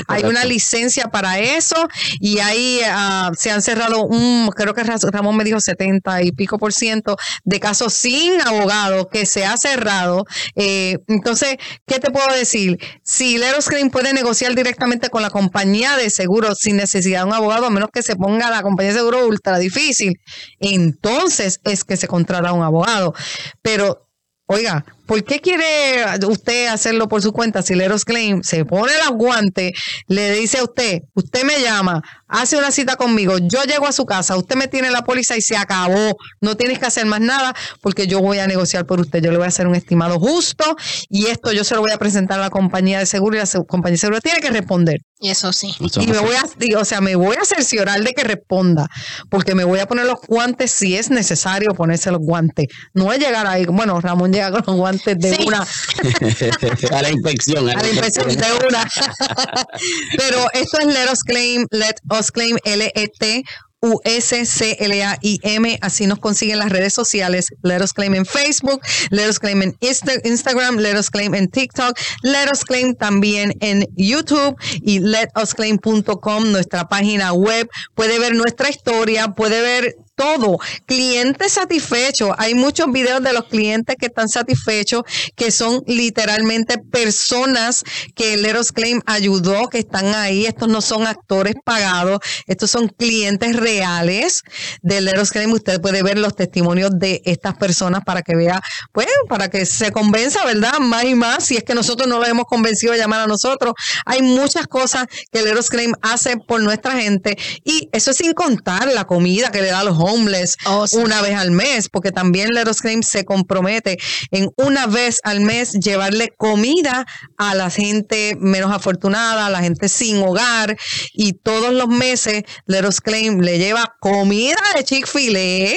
Hay 0.07 0.23
una 0.23 0.45
licencia 0.45 1.09
para 1.09 1.37
eso 1.39 1.75
y 2.21 2.39
ahí 2.39 2.79
ah, 2.87 3.29
se 3.37 3.51
han 3.51 3.61
cerrado 3.61 4.05
un, 4.05 4.49
creo 4.55 4.73
que 4.73 4.83
Ra- 4.83 4.95
Ramón 5.11 5.35
me 5.35 5.43
dijo 5.43 5.59
70 5.59 6.21
y 6.23 6.31
pico 6.31 6.57
por 6.57 6.71
ciento 6.71 7.17
de 7.43 7.59
casos 7.59 7.93
sin 7.93 8.39
abogado 8.39 9.09
que 9.09 9.25
se 9.25 9.45
ha 9.45 9.57
cerrado. 9.57 10.23
Eh, 10.55 10.97
entonces, 11.09 11.57
¿qué 11.85 11.99
te 11.99 12.09
puedo 12.09 12.33
decir? 12.33 12.77
Si 13.03 13.37
Leros 13.37 13.67
Claim 13.67 13.89
puede 13.89 14.13
negociar 14.13 14.55
directamente 14.55 15.09
con 15.09 15.21
la 15.23 15.29
compañía 15.29 15.97
de 15.97 16.09
seguro 16.09 16.55
sin 16.55 16.77
necesidad 16.77 17.23
de 17.23 17.25
un 17.27 17.33
abogado, 17.33 17.65
a 17.65 17.69
menos 17.69 17.89
que 17.91 18.01
se 18.01 18.15
ponga 18.15 18.49
la 18.49 18.61
compañía 18.61 18.93
de 18.93 18.99
seguro 18.99 19.27
ultra 19.27 19.59
difícil, 19.59 20.13
entonces 20.61 21.59
es 21.65 21.83
que 21.83 21.97
se 21.97 22.07
contrata 22.07 22.53
un 22.53 22.63
abogado. 22.63 23.13
Pero 23.61 24.07
Oiga, 24.47 24.83
¿por 25.13 25.23
qué 25.23 25.39
quiere 25.39 26.03
usted 26.27 26.69
hacerlo 26.69 27.07
por 27.07 27.21
su 27.21 27.33
cuenta? 27.33 27.61
Si 27.61 27.75
Leros 27.75 28.03
Claim 28.03 28.41
se 28.41 28.65
pone 28.65 28.93
los 29.05 29.15
guantes, 29.15 29.73
le 30.07 30.31
dice 30.31 30.57
a 30.57 30.63
usted, 30.63 31.01
usted 31.13 31.43
me 31.43 31.61
llama, 31.61 32.01
hace 32.27 32.57
una 32.57 32.71
cita 32.71 32.95
conmigo, 32.95 33.37
yo 33.37 33.63
llego 33.63 33.85
a 33.85 33.91
su 33.91 34.07
casa, 34.07 34.35
usted 34.35 34.55
me 34.55 34.67
tiene 34.67 34.89
la 34.89 35.03
póliza 35.03 35.37
y 35.37 35.41
se 35.41 35.55
acabó. 35.55 36.17
No 36.41 36.57
tienes 36.57 36.79
que 36.79 36.87
hacer 36.87 37.05
más 37.05 37.21
nada 37.21 37.53
porque 37.81 38.07
yo 38.07 38.21
voy 38.21 38.39
a 38.39 38.47
negociar 38.47 38.87
por 38.87 38.99
usted. 38.99 39.21
Yo 39.21 39.29
le 39.29 39.37
voy 39.37 39.45
a 39.45 39.49
hacer 39.49 39.67
un 39.67 39.75
estimado 39.75 40.19
justo 40.19 40.75
y 41.09 41.27
esto 41.27 41.51
yo 41.51 41.63
se 41.63 41.75
lo 41.75 41.81
voy 41.81 41.91
a 41.91 41.97
presentar 41.99 42.39
a 42.39 42.43
la 42.43 42.49
compañía 42.49 42.97
de 42.97 43.05
seguro 43.05 43.35
y 43.35 43.39
la 43.39 43.45
compañía 43.67 43.93
de 43.93 43.99
seguro 43.99 44.19
tiene 44.19 44.39
que 44.39 44.49
responder. 44.49 45.01
Eso 45.19 45.53
sí. 45.53 45.73
Y 45.79 46.07
me 46.07 46.19
voy 46.19 46.35
a, 46.35 46.43
y, 46.59 46.73
o 46.73 46.83
sea, 46.83 46.99
me 46.99 47.15
voy 47.15 47.37
a 47.41 47.45
cerciorar 47.45 48.01
de 48.03 48.11
que 48.13 48.23
responda, 48.23 48.89
porque 49.29 49.55
me 49.55 49.63
voy 49.63 49.79
a 49.79 49.87
poner 49.87 50.05
los 50.05 50.19
guantes 50.27 50.71
si 50.71 50.97
es 50.97 51.09
necesario 51.09 51.73
ponerse 51.73 52.11
los 52.11 52.19
guantes. 52.19 52.67
No 52.93 53.13
es 53.13 53.19
llegar 53.19 53.47
ahí, 53.47 53.65
bueno, 53.65 54.01
Ramón 54.01 54.33
llega 54.33 54.51
con 54.51 54.63
los 54.65 54.75
guantes 54.75 55.02
de 55.05 55.35
Sí. 55.35 55.43
una, 55.45 55.61
a 56.91 57.01
la 57.01 57.09
inspección. 57.09 57.69
a 57.69 57.73
la 57.81 57.87
impresión 57.89 58.27
de 58.29 58.45
una. 58.67 58.89
Pero 60.17 60.47
esto 60.53 60.79
es 60.79 60.85
Let 60.87 61.11
Us 61.11 61.23
Claim, 61.23 61.65
Let 61.71 61.95
Us 62.17 62.31
Claim, 62.31 62.57
L-E-T. 62.63 63.43
U-S-C-L-A-I-M, 63.85 65.77
así 65.81 66.07
nos 66.07 66.19
consiguen 66.19 66.59
las 66.59 66.69
redes 66.71 66.93
sociales. 66.93 67.47
Let 67.63 67.81
Us 67.83 67.91
Claim 67.91 68.15
en 68.15 68.25
Facebook, 68.25 68.81
Let 69.09 69.27
Us 69.29 69.39
Claim 69.39 69.61
en 69.61 69.73
Insta- 69.81 70.21
Instagram, 70.23 70.77
Let 70.77 70.97
Us 70.97 71.09
Claim 71.09 71.35
en 71.35 71.49
TikTok, 71.49 71.99
Let 72.21 72.49
Us 72.53 72.63
Claim 72.63 72.95
también 72.95 73.53
en 73.59 73.85
YouTube 73.97 74.55
y 74.81 74.99
letusclaim.com, 74.99 76.51
nuestra 76.53 76.87
página 76.87 77.33
web. 77.33 77.67
Puede 77.93 78.19
ver 78.19 78.35
nuestra 78.35 78.69
historia, 78.69 79.27
puede 79.29 79.61
ver 79.61 79.97
todo. 80.23 80.57
Clientes 80.85 81.53
satisfechos. 81.53 82.31
Hay 82.37 82.55
muchos 82.55 82.91
videos 82.91 83.21
de 83.21 83.33
los 83.33 83.45
clientes 83.45 83.95
que 83.99 84.05
están 84.05 84.29
satisfechos, 84.29 85.03
que 85.35 85.51
son 85.51 85.83
literalmente 85.85 86.77
personas 86.77 87.83
que 88.15 88.37
Let 88.37 88.57
Us 88.57 88.71
Claim 88.71 89.01
ayudó, 89.05 89.67
que 89.67 89.79
están 89.79 90.15
ahí. 90.15 90.45
Estos 90.45 90.69
no 90.69 90.81
son 90.81 91.07
actores 91.07 91.55
pagados, 91.65 92.19
estos 92.47 92.71
son 92.71 92.87
clientes 92.87 93.55
reales 93.55 94.43
de 94.81 95.01
Let 95.01 95.19
Us 95.19 95.31
Claim. 95.31 95.51
Usted 95.51 95.81
puede 95.81 96.03
ver 96.03 96.17
los 96.17 96.35
testimonios 96.35 96.91
de 96.93 97.21
estas 97.25 97.55
personas 97.55 98.01
para 98.05 98.21
que 98.21 98.35
vea, 98.35 98.61
pues, 98.93 99.07
para 99.27 99.49
que 99.49 99.65
se 99.65 99.91
convenza, 99.91 100.45
¿verdad? 100.45 100.79
Más 100.79 101.03
y 101.03 101.15
más, 101.15 101.45
si 101.45 101.57
es 101.57 101.63
que 101.63 101.75
nosotros 101.75 102.07
no 102.07 102.19
lo 102.19 102.25
hemos 102.25 102.45
convencido 102.45 102.93
de 102.93 102.99
llamar 102.99 103.21
a 103.21 103.27
nosotros. 103.27 103.73
Hay 104.05 104.21
muchas 104.21 104.67
cosas 104.67 105.05
que 105.31 105.41
Let 105.41 105.57
Us 105.57 105.69
Claim 105.69 105.93
hace 106.01 106.37
por 106.37 106.61
nuestra 106.61 106.93
gente 106.93 107.37
y 107.65 107.89
eso 107.91 108.11
es 108.11 108.17
sin 108.17 108.33
contar 108.33 108.87
la 108.87 109.05
comida 109.05 109.51
que 109.51 109.61
le 109.61 109.67
da 109.67 109.79
a 109.79 109.83
los 109.83 109.97
homeless 110.13 110.57
Oh, 110.65 110.87
sí. 110.87 110.97
una 110.97 111.21
vez 111.21 111.35
al 111.35 111.51
mes, 111.51 111.89
porque 111.89 112.11
también 112.11 112.53
Let 112.53 112.69
Us 112.69 112.81
Claim 112.81 113.01
se 113.03 113.25
compromete 113.25 113.97
en 114.31 114.49
una 114.57 114.87
vez 114.87 115.19
al 115.23 115.41
mes 115.41 115.73
llevarle 115.73 116.33
comida 116.37 117.05
a 117.37 117.55
la 117.55 117.69
gente 117.69 118.37
menos 118.39 118.71
afortunada, 118.71 119.47
a 119.47 119.49
la 119.49 119.61
gente 119.61 119.89
sin 119.89 120.21
hogar 120.23 120.77
y 121.13 121.33
todos 121.33 121.73
los 121.73 121.87
meses 121.87 122.43
Let 122.65 122.85
Us 122.87 123.01
Claim 123.01 123.39
le 123.41 123.57
lleva 123.57 123.95
comida 123.99 124.57
de 124.75 124.83
Chick-fil-A 124.83 125.73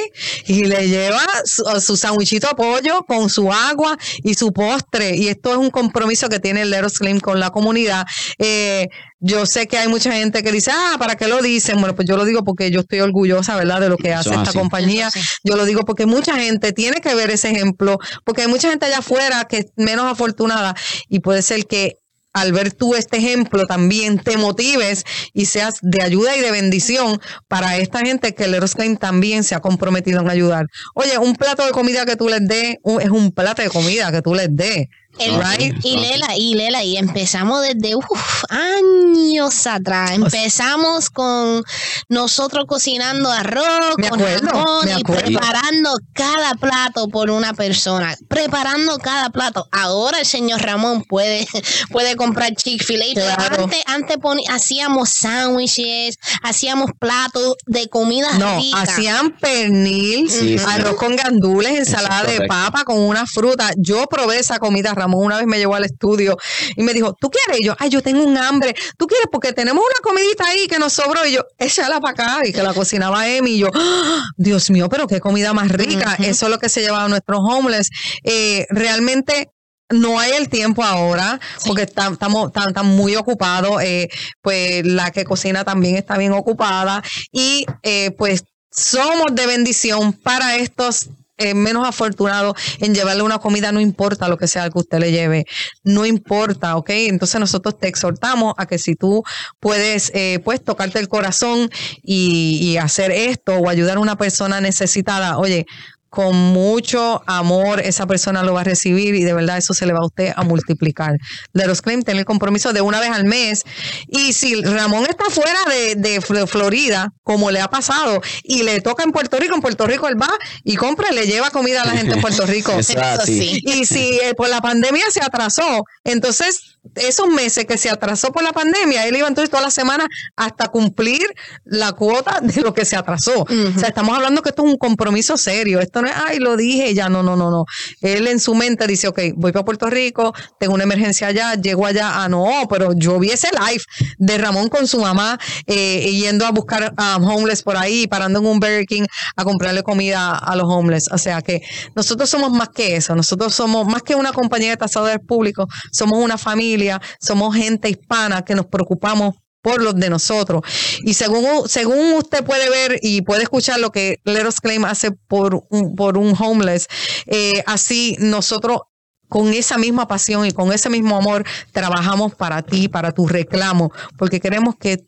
y 0.47 0.65
le 0.65 0.89
lleva 0.89 1.25
su, 1.45 1.65
su 1.81 1.97
sandwichito 1.97 2.49
de 2.49 2.55
pollo 2.55 3.05
con 3.07 3.29
su 3.29 3.53
agua 3.53 3.97
y 4.23 4.35
su 4.35 4.53
postre 4.53 5.17
y 5.17 5.29
esto 5.29 5.51
es 5.53 5.57
un 5.57 5.71
compromiso 5.71 6.29
que 6.29 6.41
tiene 6.41 6.65
Let 6.65 6.85
Us 6.85 6.99
Claim 6.99 7.21
con 7.21 7.41
la 7.41 7.51
comunidad. 7.51 8.05
Eh, 8.39 8.89
yo 9.19 9.47
sé 9.47 9.67
que 9.67 9.79
hay 9.79 9.89
mucha 9.89 10.13
gente 10.13 10.43
que 10.43 10.53
dice, 10.53 10.71
ah, 10.73 10.97
¿para 10.99 11.17
qué 11.17 11.27
lo 11.27 11.41
dicen? 11.41 11.79
Bueno, 11.81 11.95
pues 11.95 12.07
yo 12.09 12.17
lo 12.17 12.25
digo 12.25 12.45
porque 12.45 12.71
yo 12.71 12.81
estoy 12.81 13.01
orgullosa, 13.01 13.57
¿verdad?, 13.57 13.81
de 13.81 13.89
lo 13.89 13.97
que 13.97 14.13
hace 14.13 14.31
esta 14.31 14.51
así. 14.51 14.59
compañía. 14.59 15.09
Yo 15.43 15.57
lo 15.57 15.65
digo 15.65 15.85
porque 15.85 16.07
mucha 16.07 16.37
gente 16.37 16.73
tiene 16.73 17.01
que 17.01 17.15
ver 17.15 17.31
ese 17.31 17.51
ejemplo, 17.51 17.99
porque 18.25 18.43
hay 18.43 18.49
mucha 18.49 18.69
gente 18.69 18.87
allá 18.87 18.99
afuera 18.99 19.47
que 19.49 19.59
es 19.59 19.67
menos 19.77 20.11
afortunada 20.11 20.75
y 21.09 21.21
puede 21.21 21.43
ser 21.43 21.67
que 21.67 21.97
al 22.37 22.53
ver 22.53 22.71
tú 22.75 22.95
este 22.95 23.17
ejemplo 23.17 23.65
también 23.65 24.19
te 24.19 24.37
motives 24.37 25.05
y 25.33 25.47
seas 25.47 25.77
de 25.81 26.03
ayuda 26.03 26.37
y 26.37 26.43
de 26.43 26.51
bendición 26.51 27.19
para 27.49 27.79
esta 27.79 28.01
gente 28.01 28.35
que 28.35 28.47
Leros 28.47 28.75
Claim 28.75 28.99
también 28.99 29.43
se 29.43 29.55
ha 29.55 29.61
comprometido 29.61 30.21
en 30.21 30.29
ayudar. 30.29 30.67
Oye, 30.95 31.17
un 31.17 31.35
plato 31.35 31.65
de 31.65 31.73
comida 31.73 32.05
que 32.05 32.15
tú 32.17 32.29
les 32.29 32.47
des 32.47 32.77
es 33.01 33.09
un 33.09 33.33
plato 33.33 33.63
de 33.63 33.71
comida 33.71 34.13
que 34.13 34.21
tú 34.21 34.35
les 34.35 34.55
des. 34.55 34.87
El- 35.19 35.37
Right? 35.43 35.75
Y 35.85 35.97
Lela, 35.97 36.37
y 36.37 36.55
Lela, 36.55 36.83
y 36.85 36.97
empezamos 36.97 37.63
desde 37.63 37.95
uf, 37.97 38.45
años 38.49 39.67
atrás. 39.67 40.13
Empezamos 40.13 41.11
con 41.11 41.63
nosotros 42.09 42.65
cocinando 42.69 43.31
arroz, 43.31 43.95
Me 43.97 44.09
con 44.11 44.21
acuerdo, 44.21 44.49
jamón 44.49 44.85
me 44.85 45.01
y 45.01 45.03
preparando 45.05 45.97
cada 46.13 46.55
plato 46.55 47.09
por 47.09 47.31
una 47.31 47.55
persona. 47.55 48.15
Preparando 48.29 48.99
cada 48.99 49.31
plato. 49.31 49.67
Ahora 49.73 50.21
el 50.21 50.27
señor 50.27 50.61
Ramón 50.63 51.03
puede, 51.05 51.47
puede 51.91 52.17
comprar 52.17 52.55
Chick-fil-A. 52.55 53.15
Claro. 53.15 53.65
Antes, 53.65 53.83
antes 53.87 54.17
hacíamos 54.51 55.11
sándwiches, 55.11 56.17
hacíamos 56.43 56.91
platos 56.99 57.55
de 57.67 57.89
comida 57.89 58.33
No, 58.39 58.59
rica. 58.59 58.83
hacían 58.83 59.37
pernil, 59.39 60.29
Sí, 60.31 60.59
sí. 60.59 60.65
arroz 60.69 60.97
con 60.97 61.17
gandules, 61.17 61.79
ensalada 61.79 62.25
de 62.25 62.47
papa 62.47 62.85
con 62.85 62.99
una 62.99 63.27
fruta. 63.27 63.71
Yo 63.77 64.07
probé 64.07 64.39
esa 64.39 64.59
comida, 64.59 64.93
Ramón 64.95 65.06
una 65.15 65.39
vez 65.39 65.47
me 65.47 65.59
llevó 65.59 65.75
al 65.75 65.85
estudio 65.85 66.37
y 66.77 66.83
me 66.83 66.93
dijo, 66.93 67.15
¿tú 67.21 67.31
quieres? 67.31 67.61
Y 67.61 67.65
yo, 67.67 67.75
ay, 67.79 67.91
yo 67.91 68.03
tengo 68.03 68.23
un 68.23 68.37
hambre. 68.37 68.75
¿Tú 68.97 69.07
quieres? 69.07 69.27
Porque 69.31 69.53
tenemos 69.53 69.83
una 69.85 70.01
comidita 70.03 70.47
ahí 70.47 70.67
que 70.67 70.79
nos 70.79 70.93
sobró. 70.93 71.27
Y 71.27 71.33
yo, 71.33 71.43
échala 71.59 72.01
para 72.01 72.13
acá. 72.13 72.47
Y 72.47 72.53
que 72.53 72.63
la 72.63 72.75
cocinaba 72.75 73.29
Emi. 73.29 73.53
Y 73.53 73.59
yo, 73.59 73.69
¡Ah! 73.75 74.23
Dios 74.37 74.71
mío, 74.71 74.89
pero 74.89 75.07
qué 75.07 75.21
comida 75.21 75.53
más 75.53 75.69
rica. 75.71 76.17
Eso 76.19 76.47
es 76.47 76.51
lo 76.51 76.59
que 76.59 76.69
se 76.69 76.81
llevaba 76.81 77.05
a 77.05 77.09
nuestros 77.09 77.41
homeless. 77.43 77.91
Eh, 78.25 78.67
realmente 78.71 79.51
no 79.89 80.19
hay 80.19 80.33
el 80.33 80.49
tiempo 80.49 80.83
ahora 80.83 81.39
porque 81.65 81.83
estamos 81.83 82.53
tan, 82.53 82.73
tan 82.73 82.87
muy 82.87 83.15
ocupados. 83.17 83.81
eh, 83.83 84.09
pues 84.43 84.85
la 84.85 85.11
que 85.11 85.25
cocina 85.25 85.65
también 85.65 85.97
está 85.97 86.17
bien 86.19 86.33
ocupada 86.33 87.03
y 87.33 87.67
eh, 87.83 88.11
pues 88.13 88.45
somos 88.71 89.35
de 89.35 89.47
bendición 89.47 90.13
para 90.13 90.57
estos 90.57 91.09
eh, 91.39 91.55
menos 91.55 91.87
afortunados 91.87 92.55
en 92.79 92.95
llevarle 92.95 93.23
una 93.23 93.39
comida, 93.39 93.73
no 93.73 93.81
importa 93.81 94.29
lo 94.29 94.39
que 94.39 94.49
sea 94.49 94.71
que 94.71 94.79
usted 94.79 94.99
le 94.99 95.13
lleve, 95.13 95.47
no 95.85 96.07
importa, 96.07 96.77
¿ok? 96.77 96.91
Entonces 96.91 97.41
nosotros 97.41 97.79
te 97.79 97.89
exhortamos 97.89 98.55
a 98.57 98.67
que 98.67 98.79
si 98.79 98.95
tú 98.95 99.23
puedes, 99.61 100.11
eh, 100.15 100.41
pues, 100.45 100.63
tocarte 100.63 100.99
el 100.99 101.09
corazón 101.09 101.71
y, 102.03 102.59
y 102.63 102.77
hacer 102.79 103.11
esto 103.11 103.55
o 103.55 103.69
ayudar 103.69 103.99
a 103.99 104.01
una 104.01 104.17
persona 104.17 104.61
necesitada, 104.61 105.39
oye, 105.39 105.67
con 106.09 106.35
mucho 106.35 107.23
amor 107.27 107.81
esa 107.81 108.07
persona 108.07 108.43
lo 108.43 108.55
va 108.55 108.63
a 108.63 108.65
recibir 108.65 109.15
y 109.15 109.25
de 109.25 109.35
verdad 109.35 109.59
eso 109.59 109.75
se 109.75 109.87
le 109.87 109.93
va 109.93 109.99
a 110.01 110.07
usted 110.07 110.33
a 110.35 110.45
multiplicar. 110.45 111.17
De 111.53 111.67
los 111.67 111.83
claim 111.83 112.03
tiene 112.03 112.21
el 112.21 112.27
compromiso 112.27 112.73
de 112.73 112.81
una 112.81 113.01
vez 113.01 113.11
al 113.11 113.25
mes 113.25 113.65
y 114.09 114.33
si 114.33 114.63
Ramón 114.63 115.05
está 115.09 115.25
fuera 115.31 115.59
de, 115.69 115.95
de 115.97 116.21
Fl- 116.21 116.47
Florida, 116.47 117.13
como 117.23 117.51
le 117.51 117.61
ha 117.61 117.69
pasado, 117.69 118.21
y 118.43 118.63
le 118.63 118.81
toca 118.81 119.03
en 119.03 119.13
Puerto 119.13 119.39
Rico, 119.39 119.55
en 119.55 119.61
Puerto 119.61 119.87
Rico 119.87 120.09
él 120.09 120.21
va 120.21 120.31
y 120.65 120.77
compra 120.77 121.09
y 121.11 121.15
le 121.15 121.27
lleva 121.27 121.51
comida 121.51 121.83
a 121.83 121.87
la 121.87 121.93
gente 121.93 122.15
en 122.15 122.21
Puerto 122.21 122.47
Rico. 122.47 122.73
Eso 122.73 122.95
sí. 123.25 123.61
Y 123.65 123.85
si 123.85 124.19
eh, 124.23 124.35
por 124.37 124.49
la 124.49 124.61
pandemia 124.61 125.05
se 125.11 125.23
atrasó, 125.23 125.85
entonces 126.05 126.76
esos 126.95 127.29
meses 127.29 127.65
que 127.65 127.79
se 127.79 127.91
atrasó 127.91 128.33
por 128.33 128.43
la 128.43 128.53
pandemia, 128.53 129.07
él 129.07 129.17
iba 129.17 129.29
entonces 129.29 129.51
toda 129.51 129.63
la 129.63 129.71
semana 129.71 130.07
hasta 130.37 130.69
cumplir 130.69 131.23
la 131.65 131.93
cuota 131.93 132.41
de 132.43 132.61
lo 132.63 132.73
que 132.75 132.85
se 132.85 132.97
atrasó. 132.97 133.43
O 133.43 133.79
sea, 133.79 133.89
estamos 133.89 134.17
hablando 134.17 134.43
que 134.43 134.51
esto 134.51 134.65
es 134.65 134.73
un 134.73 134.79
compromiso 134.79 135.37
serio. 135.37 135.81
Esto 135.81 136.03
no 136.03 136.09
es, 136.09 136.15
ay, 136.17 136.39
lo 136.39 136.57
dije, 136.57 136.95
ya 136.95 137.09
no, 137.09 137.23
no, 137.23 137.37
no, 137.37 137.51
no. 137.51 137.65
Él 138.01 138.27
en 138.27 138.41
su 138.41 138.55
mente 138.55 138.87
dice, 138.87 139.09
ok, 139.09 139.21
voy 139.37 139.53
para 139.53 139.65
Puerto 139.65 139.91
Rico, 139.91 140.35
tengo 140.59 140.75
una 140.75 140.85
emergencia 140.85 141.29
allá, 141.29 141.55
llego 141.55 141.87
allá, 141.87 142.23
ah, 142.23 142.29
no, 142.29 142.47
pero 142.69 142.93
yo 142.95 143.19
vi 143.19 143.31
ese 143.31 143.49
live 143.53 143.83
de 144.19 144.39
Ramón 144.39 144.69
con 144.69 144.87
su 144.87 145.01
mamá 145.01 145.39
eh, 145.67 146.11
yendo 146.13 146.47
a 146.47 146.51
buscar 146.51 146.95
a 146.97 147.17
homeless 147.17 147.63
por 147.63 147.77
ahí, 147.77 148.07
parando 148.07 148.39
en 148.39 148.47
un 148.47 148.61
Burger 148.61 148.87
King 148.87 149.05
a 149.37 149.45
comprarle 149.45 149.83
comida 149.83 150.37
a 150.37 150.57
los 150.57 150.67
homeless. 150.67 151.09
O 151.13 151.19
sea 151.19 151.43
que 151.43 151.63
nosotros 151.95 152.29
somos 152.29 152.51
más 152.51 152.69
que 152.69 152.97
eso, 152.97 153.15
nosotros 153.15 153.55
somos 153.55 153.87
más 153.87 154.03
que 154.03 154.15
una 154.15 154.33
compañía 154.33 154.71
de 154.71 154.77
tasadores 154.77 155.19
públicos, 155.27 155.67
somos 155.93 156.19
una 156.19 156.39
familia, 156.39 156.76
somos 157.21 157.55
gente 157.55 157.89
hispana 157.89 158.45
que 158.45 158.55
nos 158.55 158.67
preocupamos 158.67 159.35
por 159.63 159.83
los 159.83 159.97
de 159.97 160.11
nosotros. 160.11 160.63
Y 161.03 161.15
según, 161.15 161.69
según 161.69 162.13
usted 162.13 162.45
puede 162.45 162.71
ver 162.71 163.01
y 163.03 163.23
puede 163.23 163.43
escuchar 163.43 163.81
lo 163.81 163.91
que 163.91 164.21
Let 164.25 164.47
Us 164.47 164.61
Claim 164.61 164.85
hace 164.85 165.11
por 165.11 165.67
un, 165.71 165.97
por 165.97 166.19
un 166.19 166.35
homeless, 166.39 166.87
eh, 167.27 167.65
así 167.67 168.17
nosotros 168.21 168.83
con 169.29 169.53
esa 169.53 169.77
misma 169.77 170.07
pasión 170.07 170.47
y 170.47 170.53
con 170.53 170.73
ese 170.73 170.89
mismo 170.89 171.17
amor 171.17 171.45
trabajamos 171.73 172.37
para 172.37 172.63
ti, 172.63 172.87
para 172.87 173.11
tu 173.11 173.27
reclamo, 173.27 173.91
porque 174.17 174.39
queremos 174.39 174.77
que 174.77 175.05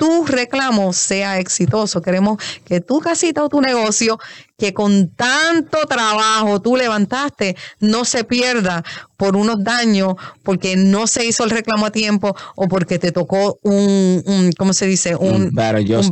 tu 0.00 0.24
reclamo 0.24 0.94
sea 0.94 1.38
exitoso. 1.38 2.00
Queremos 2.00 2.42
que 2.64 2.80
tu 2.80 3.00
casita 3.00 3.44
o 3.44 3.50
tu 3.50 3.60
negocio, 3.60 4.18
que 4.60 4.72
con 4.74 5.08
tanto 5.16 5.78
trabajo 5.88 6.60
tú 6.60 6.76
levantaste, 6.76 7.56
no 7.80 8.04
se 8.04 8.22
pierda 8.24 8.84
por 9.16 9.36
unos 9.36 9.62
daños, 9.64 10.14
porque 10.42 10.76
no 10.76 11.06
se 11.06 11.24
hizo 11.26 11.44
el 11.44 11.50
reclamo 11.50 11.86
a 11.86 11.90
tiempo 11.90 12.34
o 12.56 12.68
porque 12.68 12.98
te 12.98 13.12
tocó 13.12 13.58
un, 13.62 14.22
un 14.26 14.50
¿cómo 14.56 14.72
se 14.72 14.86
dice? 14.86 15.14
Un, 15.16 15.50
Un 16.06 16.10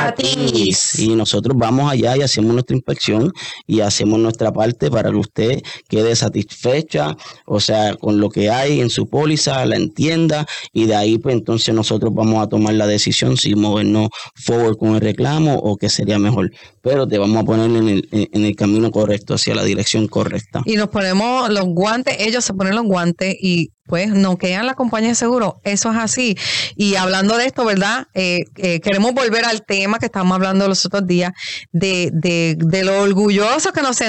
Gratis. 0.01 0.99
Y 0.99 1.15
nosotros 1.15 1.55
vamos 1.57 1.91
allá 1.91 2.17
y 2.17 2.21
hacemos 2.21 2.53
nuestra 2.53 2.75
inspección 2.75 3.31
y 3.67 3.81
hacemos 3.81 4.19
nuestra 4.19 4.51
parte 4.51 4.89
para 4.89 5.11
que 5.11 5.17
usted 5.17 5.61
quede 5.87 6.15
satisfecha, 6.15 7.15
o 7.45 7.59
sea, 7.59 7.95
con 7.95 8.19
lo 8.19 8.29
que 8.29 8.49
hay 8.49 8.81
en 8.81 8.89
su 8.89 9.07
póliza, 9.07 9.65
la 9.65 9.75
entienda 9.75 10.45
y 10.73 10.85
de 10.85 10.95
ahí 10.95 11.17
pues 11.17 11.35
entonces 11.35 11.73
nosotros 11.73 12.13
vamos 12.13 12.43
a 12.43 12.47
tomar 12.47 12.73
la 12.73 12.87
decisión 12.87 13.37
si 13.37 13.55
movernos 13.55 14.09
forward 14.35 14.77
con 14.77 14.95
el 14.95 15.01
reclamo 15.01 15.55
o 15.55 15.77
qué 15.77 15.89
sería 15.89 16.19
mejor. 16.19 16.51
Pero 16.81 17.07
te 17.07 17.17
vamos 17.17 17.37
a 17.37 17.45
poner 17.45 17.69
en 17.69 17.89
el, 17.89 18.09
en 18.11 18.45
el 18.45 18.55
camino 18.55 18.91
correcto, 18.91 19.35
hacia 19.35 19.53
la 19.53 19.63
dirección 19.63 20.07
correcta. 20.07 20.61
Y 20.65 20.75
nos 20.75 20.89
ponemos 20.89 21.49
los 21.49 21.65
guantes, 21.65 22.15
ellos 22.19 22.43
se 22.43 22.53
ponen 22.53 22.75
los 22.75 22.85
guantes 22.85 23.35
y 23.39 23.71
pues 23.85 24.09
no 24.09 24.37
quedan 24.37 24.65
la 24.65 24.73
compañía 24.73 25.09
de 25.09 25.15
seguro. 25.15 25.59
Eso 25.63 25.91
es 25.91 25.97
así. 25.97 26.37
Y 26.75 26.95
hablando 26.95 27.37
de 27.37 27.45
esto, 27.45 27.65
¿verdad? 27.65 28.07
Eh, 28.13 28.39
eh, 28.57 28.79
queremos 28.79 29.13
volver 29.13 29.45
al 29.45 29.65
tema 29.65 29.99
que 29.99 30.05
estábamos 30.05 30.35
hablando 30.35 30.67
los 30.67 30.85
otros 30.85 31.05
días, 31.07 31.31
de, 31.71 32.09
de, 32.13 32.55
de 32.57 32.83
lo 32.83 33.01
orgulloso 33.01 33.73
que 33.73 33.81
nos, 33.81 33.99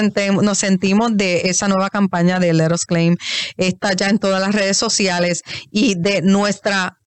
nos 0.41 0.57
sentimos 0.57 1.17
de 1.17 1.41
esa 1.49 1.67
nueva 1.67 1.89
campaña 1.89 2.39
de 2.39 2.53
Let 2.53 2.73
Us 2.73 2.85
Claim. 2.85 3.17
Está 3.57 3.93
ya 3.93 4.09
en 4.09 4.19
todas 4.19 4.39
las 4.39 4.53
redes 4.53 4.77
sociales 4.77 5.41
y 5.71 5.95
de 5.97 6.21
nuestra 6.21 6.97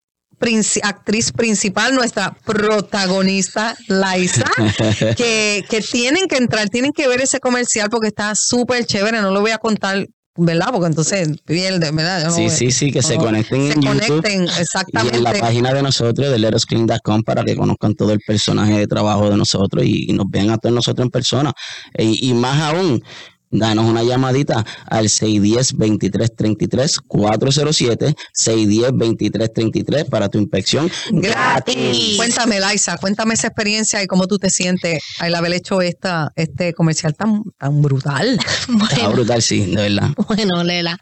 actriz 0.83 1.33
principal, 1.33 1.95
nuestra 1.95 2.37
protagonista, 2.45 3.77
Laisa, 3.89 4.45
que, 5.17 5.65
que 5.69 5.81
tienen 5.81 6.29
que 6.29 6.37
entrar, 6.37 6.69
tienen 6.69 6.93
que 6.93 7.09
ver 7.09 7.23
ese 7.23 7.41
comercial 7.41 7.89
porque 7.91 8.09
está 8.09 8.35
súper 8.35 8.85
chévere, 8.85 9.23
no 9.23 9.31
lo 9.31 9.41
voy 9.41 9.53
a 9.53 9.59
contar, 9.59 10.07
¿verdad? 10.37 10.69
Porque 10.73 10.87
entonces 10.87 11.29
pierde, 11.45 11.91
¿verdad? 11.91 12.25
No 12.27 12.31
Sí, 12.33 12.43
voy- 12.43 12.51
sí, 12.51 12.71
sí, 12.71 12.93
que 12.93 13.03
se 13.03 13.17
conecten 13.17 13.67
se 13.69 13.73
en 13.75 13.83
YouTube 13.83 14.23
conecten, 14.23 14.33
y 14.33 14.37
en 14.39 14.45
la 14.47 14.61
exactamente. 14.61 15.39
página 15.41 15.73
de 15.75 15.83
nosotros 15.83 16.31
de 16.31 16.39
letosclean.com 16.39 17.23
para 17.23 17.45
que 17.45 17.57
conozcan 17.57 17.95
todo 17.95 18.13
el 18.13 18.21
personaje 18.21 18.79
de 18.79 18.87
trabajo 18.87 19.29
de 19.31 19.37
nosotros 19.37 19.85
y, 19.85 20.11
y 20.11 20.13
nos 20.13 20.27
vean 20.29 20.51
a 20.51 20.59
todos 20.59 20.75
nosotros 20.75 21.05
en 21.05 21.11
persona. 21.11 21.53
E- 21.95 22.05
Y, 22.05 22.35
más 22.35 22.61
aún, 22.61 23.03
danos 23.51 23.87
una 23.87 24.03
llamadita 24.03 24.65
al 24.87 25.07
610-2333, 25.07 27.01
407-610-2333 27.09 30.09
para 30.09 30.29
tu 30.29 30.39
inspección 30.39 30.91
Gratis. 31.11 32.17
Cuéntame, 32.17 32.61
Laisa, 32.61 32.97
cuéntame 32.99 33.35
esa 33.35 33.49
experiencia 33.49 34.03
y 34.03 34.07
cómo 34.07 34.27
tú 34.27 34.39
te 34.39 34.49
sientes 34.51 35.03
al 35.19 35.35
haber 35.35 35.53
hecho 35.53 35.83
esta, 35.83 36.33
este 36.37 36.73
comercial 36.75 37.15
tan, 37.15 37.43
tan 37.59 37.83
brutal. 37.83 38.39
Está 38.91 39.09
brutal, 39.09 39.43
sí, 39.43 39.67
de 39.67 39.91
verdad. 39.91 40.11
Bueno, 40.29 40.65
Lela. 40.65 40.99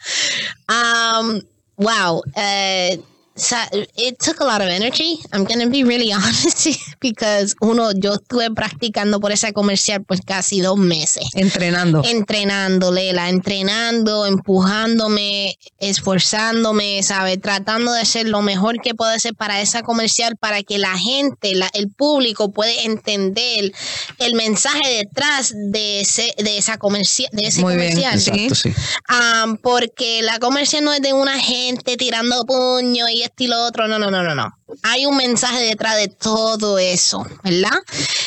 Um, 0.69 1.41
wow. 1.77 2.23
Uh, 2.37 3.14
so 3.37 3.57
it 3.97 4.19
took 4.21 4.41
a 4.41 4.45
lot 4.45 4.61
of 4.63 4.69
energy. 4.69 5.19
I'm 5.33 5.45
going 5.45 5.61
to 5.61 5.69
be 5.69 5.83
really 5.85 6.13
honest 6.13 6.69
because 7.01 7.55
uno, 7.61 7.91
yo 7.93 8.15
estuve 8.15 8.51
practicando 8.55 9.21
por 9.21 9.33
ese 9.33 9.53
comercial 9.53 10.05
por 10.05 10.23
casi 10.25 10.61
dos 10.61 10.79
meses. 10.79 11.25
Entrenando. 11.35 12.03
Entrenando, 12.05 12.93
Lela, 12.93 13.29
entrenando, 13.29 14.25
empujándome, 14.27 15.57
esforzándome, 15.79 17.03
¿sabes? 17.03 17.41
Tratando 17.41 17.93
de 17.93 18.01
hacer 18.03 18.29
lo 18.29 18.41
mejor 18.43 18.81
que 18.81 18.95
puedo 18.95 19.11
hacer 19.11 19.35
para 19.35 19.61
esa 19.61 19.83
comercial, 19.83 20.37
para 20.37 20.63
que 20.63 20.79
la 20.79 20.97
gente, 20.97 21.55
la- 21.55 21.71
el 21.75 21.91
público 21.91 22.53
puede 22.53 22.85
entender 22.87 23.73
el 24.19 24.35
mensaje 24.35 24.89
detrás 24.99 25.53
de 25.55 26.01
ese, 26.01 26.33
de 26.39 26.59
esa 26.59 26.79
comercial, 26.79 27.29
de 27.33 27.49
ese 27.49 27.61
Muy 27.63 27.77
bien, 27.77 27.95
comercial. 27.97 28.21
sí. 28.21 28.31
Exacto, 28.45 28.55
sí. 28.55 28.73
Am, 29.09 29.57
porque 29.57 30.23
la 30.23 30.39
comercial 30.39 30.85
no 30.85 30.93
es 30.93 31.03
de 31.03 31.13
una 31.13 31.39
gente 31.41 31.97
tirando 31.97 32.45
puño 32.45 33.09
y 33.09 33.23
y 33.25 33.49
otro. 33.67 33.89
No, 33.89 33.99
no, 33.99 34.11
no, 34.11 34.23
no, 34.23 34.35
no. 34.35 34.59
Hay 34.83 35.07
un 35.07 35.17
mensaje 35.17 35.63
detrás 35.63 35.97
de 35.97 36.09
todo 36.09 36.79
eso, 36.79 37.27
¿verdad? 37.43 37.79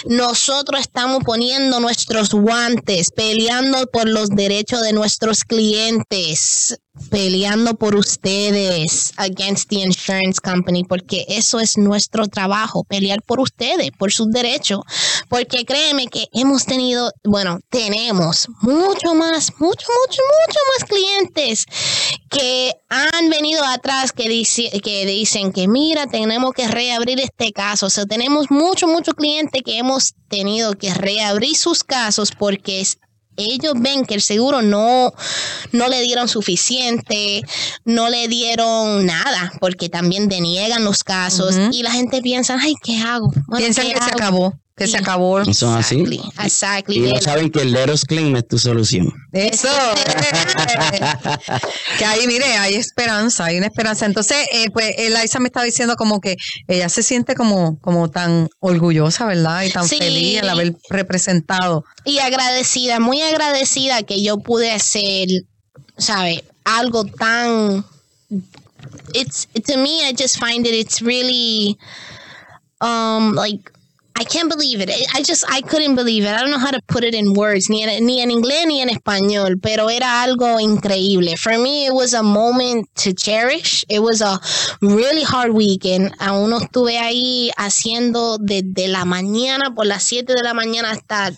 Nosotros 0.06 0.82
estamos 0.82 1.24
poniendo 1.24 1.80
nuestros 1.80 2.30
guantes, 2.30 3.12
peleando 3.12 3.88
por 3.88 4.08
los 4.08 4.30
derechos 4.30 4.82
de 4.82 4.94
nuestros 4.94 5.44
clientes, 5.44 6.80
peleando 7.10 7.76
por 7.76 7.96
ustedes 7.96 9.14
against 9.18 9.70
the 9.70 9.78
insurance 9.78 10.40
company, 10.40 10.84
porque 10.84 11.26
eso 11.28 11.60
es 11.60 11.78
nuestro 11.78 12.28
trabajo, 12.28 12.84
pelear 12.84 13.22
por 13.24 13.40
ustedes, 13.40 13.92
por 13.98 14.12
sus 14.12 14.32
derechos. 14.32 14.82
Porque 15.30 15.66
créeme 15.66 16.08
que 16.08 16.28
hemos 16.34 16.66
tenido, 16.66 17.12
bueno, 17.24 17.60
tenemos 17.70 18.48
mucho 18.62 19.14
más, 19.16 19.52
mucho, 19.60 19.88
mucho, 19.88 20.22
mucho 20.48 20.60
más 20.74 20.90
clientes 20.90 21.66
que 22.30 22.74
han 22.90 23.30
venido 23.30 23.64
atrás 23.64 24.12
que, 24.12 24.24
que 24.84 25.06
dicen 25.06 25.52
que 25.52 25.68
mira, 25.68 26.08
tenemos 26.08 26.27
que 26.56 26.68
reabrir 26.68 27.20
este 27.20 27.52
caso. 27.52 27.86
O 27.88 27.90
sea, 27.90 28.06
tenemos 28.06 28.50
muchos, 28.50 28.90
muchos 28.90 29.14
clientes 29.16 29.62
que 29.64 29.78
hemos 29.78 30.14
tenido 30.30 30.74
que 30.76 30.94
reabrir 30.94 31.56
sus 31.56 31.84
casos 31.84 32.32
porque 32.38 32.82
es- 32.82 32.98
ellos 33.40 33.74
ven 33.78 34.04
que 34.06 34.16
el 34.16 34.22
seguro 34.22 34.62
no, 34.64 35.14
no 35.72 35.88
le 35.90 36.02
dieron 36.02 36.28
suficiente, 36.28 37.44
no 37.86 38.10
le 38.10 38.28
dieron 38.28 39.06
nada, 39.06 39.54
porque 39.60 39.90
también 39.90 40.28
deniegan 40.28 40.84
los 40.84 41.04
casos 41.04 41.56
y 41.72 41.84
la 41.84 41.92
gente 41.92 42.22
piensa, 42.24 42.58
ay, 42.60 42.74
¿qué 42.82 42.98
hago? 42.98 43.28
Bueno, 43.48 43.58
Piensan 43.58 43.86
¿qué 43.88 43.94
que 43.94 44.04
se 44.04 44.10
acabó, 44.10 44.54
que 44.78 44.88
se 44.88 44.98
acabó. 44.98 45.40
Es 45.40 45.64
así. 45.64 46.02
Exactly, 46.02 46.22
exactly. 46.46 46.98
Y 46.98 47.14
no 47.14 47.20
saben 47.20 47.50
que 47.50 47.62
el 47.62 47.72
Leros 47.72 48.06
Clean 48.06 48.36
es 48.36 48.48
tu 48.48 48.60
solución. 48.60 49.12
Eso. 49.34 49.68
que 51.98 52.06
ahí, 52.06 52.28
mire, 52.28 52.46
hay 52.46 52.76
esperanza, 52.76 53.46
hay 53.46 53.58
una 53.58 53.68
esperanza. 53.68 54.06
Entonces, 54.06 54.38
eh, 54.52 54.70
pues, 54.72 54.94
Eliza 54.98 55.40
me 55.40 55.48
está 55.48 55.64
diciendo 55.64 55.96
como 55.96 56.22
que 56.22 56.36
ella 56.68 56.90
se 56.90 57.02
siente 57.02 57.34
como, 57.34 57.80
como 57.80 58.12
tan 58.12 58.50
orgullosa, 58.60 59.26
¿verdad? 59.26 59.64
Y 59.64 59.72
tan 59.72 59.88
Sí. 59.88 59.98
feliz 59.98 60.42
al 60.44 60.50
haber 60.50 60.76
representado. 60.90 61.84
y 62.06 62.20
agradecida, 62.20 63.00
muy 63.00 63.22
agradecida 63.22 64.04
que 64.04 64.22
yo 64.22 64.38
pude 64.38 64.72
hacer, 64.72 65.28
¿sabe? 65.98 66.44
Algo 66.64 67.04
tan 67.06 67.84
it's 69.14 69.48
to 69.66 69.78
me 69.78 70.08
I 70.08 70.14
just 70.18 70.38
find 70.40 70.66
it 70.68 70.74
it's 70.74 71.02
really 71.02 71.78
um 72.80 73.34
like 73.34 73.72
I 74.20 74.24
can't 74.24 74.50
believe 74.50 74.82
it. 74.82 74.90
I 75.14 75.22
just 75.22 75.46
I 75.48 75.62
couldn't 75.62 75.96
believe 75.96 76.24
it. 76.24 76.30
I 76.30 76.40
don't 76.40 76.50
know 76.50 76.58
how 76.58 76.72
to 76.72 76.82
put 76.88 77.04
it 77.04 77.14
in 77.14 77.34
words, 77.34 77.70
ni 77.70 77.84
en, 77.84 78.06
ni 78.06 78.22
en 78.22 78.32
inglés 78.32 78.66
ni 78.66 78.82
en 78.82 78.90
español, 78.90 79.62
pero 79.62 79.90
era 79.90 80.24
algo 80.24 80.60
increíble. 80.60 81.38
For 81.38 81.58
me, 81.58 81.86
it 81.86 81.94
was 81.94 82.14
a 82.14 82.24
moment 82.24 82.88
to 83.04 83.14
cherish. 83.14 83.86
It 83.90 84.00
was 84.00 84.22
a 84.22 84.40
really 84.82 85.24
hard 85.24 85.52
weekend. 85.52 86.14
Aún 86.20 86.50
no 86.50 86.58
estuve 86.58 86.98
ahí 86.98 87.52
haciendo 87.58 88.38
desde 88.40 88.88
la 88.88 89.06
mañana 89.06 89.74
por 89.76 89.86
las 89.86 90.04
7 90.04 90.34
de 90.34 90.44
la 90.44 90.54
mañana 90.54 90.92
hasta 90.92 91.32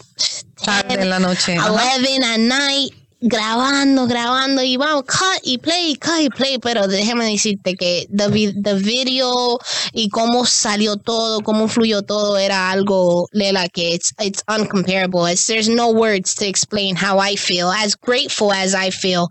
Tarde 0.63 1.01
en 1.01 1.09
la 1.09 1.19
noche. 1.19 1.57
Ajá. 1.57 1.71
11 1.71 2.23
at 2.23 2.39
night 2.39 2.93
grabando, 3.21 4.07
grabando 4.07 4.61
y 4.61 4.77
vamos, 4.77 5.03
cut 5.03 5.41
y 5.43 5.57
play, 5.57 5.95
cut 5.95 6.21
y 6.21 6.29
play, 6.29 6.57
pero 6.57 6.87
déjame 6.87 7.25
decirte 7.25 7.75
que 7.75 8.07
the, 8.09 8.53
the 8.63 8.73
video 8.75 9.59
y 9.93 10.09
cómo 10.09 10.45
salió 10.45 10.95
todo, 10.95 11.41
cómo 11.41 11.67
fluyó 11.67 12.01
todo 12.01 12.37
era 12.37 12.71
algo, 12.71 13.27
Lela, 13.33 13.67
que 13.67 13.93
it's, 13.93 14.13
it's 14.19 14.43
uncomparable. 14.47 15.25
There's 15.47 15.69
no 15.69 15.91
words 15.91 16.33
to 16.35 16.47
explain 16.47 16.95
how 16.95 17.19
I 17.19 17.35
feel, 17.35 17.69
as 17.69 17.95
grateful 17.95 18.53
as 18.53 18.73
I 18.73 18.89
feel, 18.91 19.29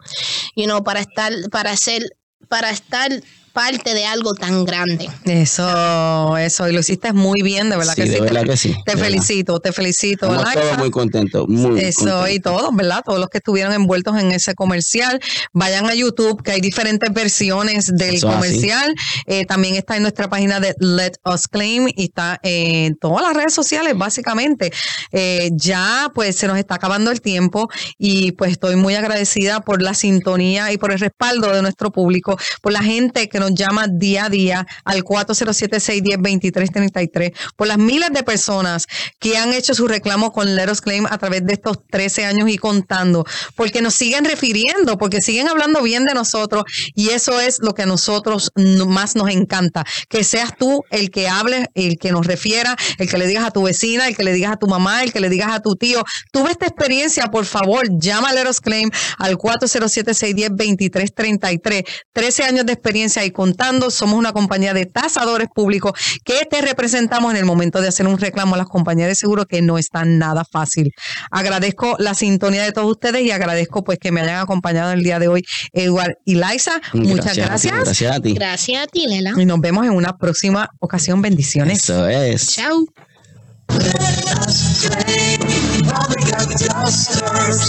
you 0.55 0.67
know, 0.67 0.83
para 0.83 1.01
estar, 1.01 1.33
para 1.51 1.77
ser, 1.77 2.03
para 2.49 2.71
estar 2.71 3.11
parte 3.59 3.93
de 3.93 4.07
algo 4.07 4.35
tan 4.35 4.65
grande. 4.65 5.11
Eso, 5.25 6.37
eso, 6.37 6.69
y 6.69 6.73
lo 6.73 6.79
hiciste 6.79 7.13
muy 7.13 7.43
bien, 7.43 7.71
de 7.71 7.77
verdad 7.77 7.95
Sí, 7.97 8.03
que 8.03 8.09
de 8.09 8.15
sí. 8.17 8.23
verdad 8.23 8.41
te, 8.43 8.47
que 8.47 8.57
sí, 8.57 8.69
Te 8.69 8.93
de 8.93 8.95
verdad. 8.95 9.05
felicito, 9.05 9.59
te 9.61 9.73
felicito. 9.73 10.27
Estamos 10.27 10.53
todos 10.55 10.79
muy 10.79 10.91
contentos, 10.93 11.49
muy 11.49 11.81
Eso 11.81 12.29
y 12.29 12.39
todos, 12.39 12.75
¿verdad? 12.77 13.03
Todos 13.05 13.19
los 13.19 13.29
que 13.29 13.39
estuvieron 13.39 13.73
envueltos 13.73 14.17
en 14.17 14.31
ese 14.31 14.55
comercial, 14.55 15.21
vayan 15.53 15.87
a 15.87 15.95
YouTube, 15.95 16.41
que 16.43 16.53
hay 16.53 16.61
diferentes 16.61 17.13
versiones 17.13 17.89
del 17.97 18.15
Eso 18.15 18.29
comercial. 18.29 18.95
Eh, 19.27 19.45
también 19.45 19.75
está 19.75 19.97
en 19.97 20.03
nuestra 20.03 20.29
página 20.31 20.61
de 20.61 20.77
Let 20.79 21.15
Us 21.25 21.49
Claim 21.49 21.89
y 21.97 22.05
está 22.05 22.39
en 22.45 22.97
todas 22.97 23.23
las 23.27 23.35
redes 23.35 23.55
sociales, 23.55 23.95
básicamente. 23.97 24.71
Eh, 25.11 25.51
ya, 25.55 26.13
pues, 26.15 26.37
se 26.37 26.47
nos 26.47 26.59
está 26.59 26.77
acabando 26.77 27.11
el 27.11 27.21
tiempo 27.21 27.69
y 27.99 28.31
pues 28.33 28.53
estoy 28.53 28.77
muy 28.77 28.95
agradecida 28.95 29.61
por 29.63 29.83
la 29.83 29.95
sintonía 29.95 30.71
y 30.73 30.79
por 30.79 30.93
el 30.93 31.01
respaldo 31.01 31.53
de 31.53 31.61
nuestro 31.63 31.91
público, 31.91 32.39
por 32.63 32.73
la 32.73 32.83
gente 32.85 33.29
que 33.29 33.41
nos 33.41 33.48
llama 33.55 33.87
día 33.89 34.27
a 34.27 34.29
día 34.29 34.67
al 34.85 35.03
407-610-2333, 35.05 37.33
por 37.57 37.67
las 37.67 37.79
miles 37.79 38.11
de 38.13 38.23
personas 38.23 38.87
que 39.19 39.37
han 39.37 39.53
hecho 39.53 39.75
su 39.75 39.89
reclamo 39.89 40.33
con 40.33 40.57
Let 40.57 40.71
Us 40.71 40.81
Claim 40.81 41.07
a 41.07 41.19
través 41.19 41.45
de 41.45 41.55
estos 41.55 41.79
13 41.91 42.25
años 42.25 42.49
y 42.49 42.57
contando, 42.59 43.25
porque 43.57 43.83
nos 43.83 43.95
siguen 43.95 44.25
refiriendo, 44.25 44.97
porque 44.99 45.23
siguen 45.23 45.49
hablando 45.49 45.83
bien 45.83 46.05
de 46.05 46.15
nosotros 46.15 46.63
y 46.95 47.09
eso 47.11 47.41
es 47.41 47.59
lo 47.61 47.75
que 47.75 47.83
a 47.83 47.87
nosotros 47.87 48.53
más 48.55 49.17
nos 49.17 49.31
encanta, 49.31 49.85
que 50.09 50.23
seas 50.25 50.57
tú 50.59 50.83
el 50.91 51.11
que 51.11 51.29
hable, 51.29 51.67
el 51.75 51.99
que 51.99 52.13
nos 52.13 52.27
refiera, 52.27 52.77
el 52.99 53.09
que 53.09 53.19
le 53.19 53.27
digas 53.27 53.45
a 53.45 53.51
tu 53.51 53.63
vecina, 53.63 54.09
el 54.09 54.17
que 54.17 54.25
le 54.25 54.33
digas 54.33 54.53
a 54.53 54.57
tu 54.57 54.67
mamá, 54.67 55.03
el 55.03 55.13
que 55.13 55.21
le 55.21 55.29
digas 55.29 55.53
a 55.53 55.61
tu 55.61 55.77
tío, 55.77 56.03
tuve 56.33 56.51
esta 56.51 56.65
experiencia, 56.67 57.27
por 57.29 57.45
favor, 57.45 57.87
llama 57.99 58.31
a 58.31 58.33
Let 58.33 58.49
Us 58.49 58.61
Claim 58.61 58.91
al 59.19 59.37
407-610-2333, 59.37 61.85
13 62.13 62.45
años 62.45 62.65
de 62.67 62.73
experiencia 62.73 63.25
y 63.25 63.31
contando, 63.39 63.93
somos 63.93 64.19
una 64.19 64.33
compañía 64.33 64.75
de 64.75 64.85
tasadores 64.85 65.47
públicos 65.55 65.93
que 66.25 66.45
te 66.51 66.61
representamos 66.61 67.31
en 67.31 67.37
el 67.37 67.45
momento 67.45 67.81
de 67.81 67.87
hacer 67.87 68.09
un 68.09 68.19
reclamo 68.19 68.57
a 68.57 68.59
las 68.59 68.67
compañías 68.67 69.07
de 69.07 69.15
seguro 69.15 69.47
que 69.47 69.63
no 69.63 69.79
está 69.79 70.05
nada 70.05 70.45
fácil. 70.45 70.93
Agradezco 71.31 71.95
la 72.01 72.15
sintonía 72.15 72.65
de 72.65 72.73
todos 72.73 72.91
ustedes 72.91 73.23
y 73.23 73.31
agradezco 73.31 73.85
pues 73.85 74.01
que 74.01 74.11
me 74.11 74.23
hayan 74.23 74.41
acompañado 74.41 74.91
el 74.91 75.05
día 75.05 75.21
de 75.21 75.29
hoy, 75.29 75.45
Edward 75.73 76.17
y 76.25 76.35
Liza. 76.35 76.81
Muchas 76.95 77.29
a 77.29 77.33
ti, 77.33 77.41
gracias. 77.43 77.75
Gracias 77.85 78.17
a 78.17 78.21
ti. 78.21 78.35
Gracias 78.35 78.83
a 78.83 78.87
ti, 78.89 79.07
Lela. 79.07 79.35
Y 79.37 79.45
nos 79.45 79.61
vemos 79.61 79.87
en 79.87 79.93
una 79.93 80.17
próxima 80.17 80.71
ocasión. 80.81 81.23
Bendiciones. 81.23 81.85
Eso 81.85 82.09
es. 82.09 82.49
Chao. 82.49 82.87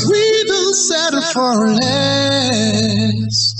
We 0.09 0.43
will 0.49 0.73
settle 0.73 1.21
for 1.31 1.67
less. 1.67 3.58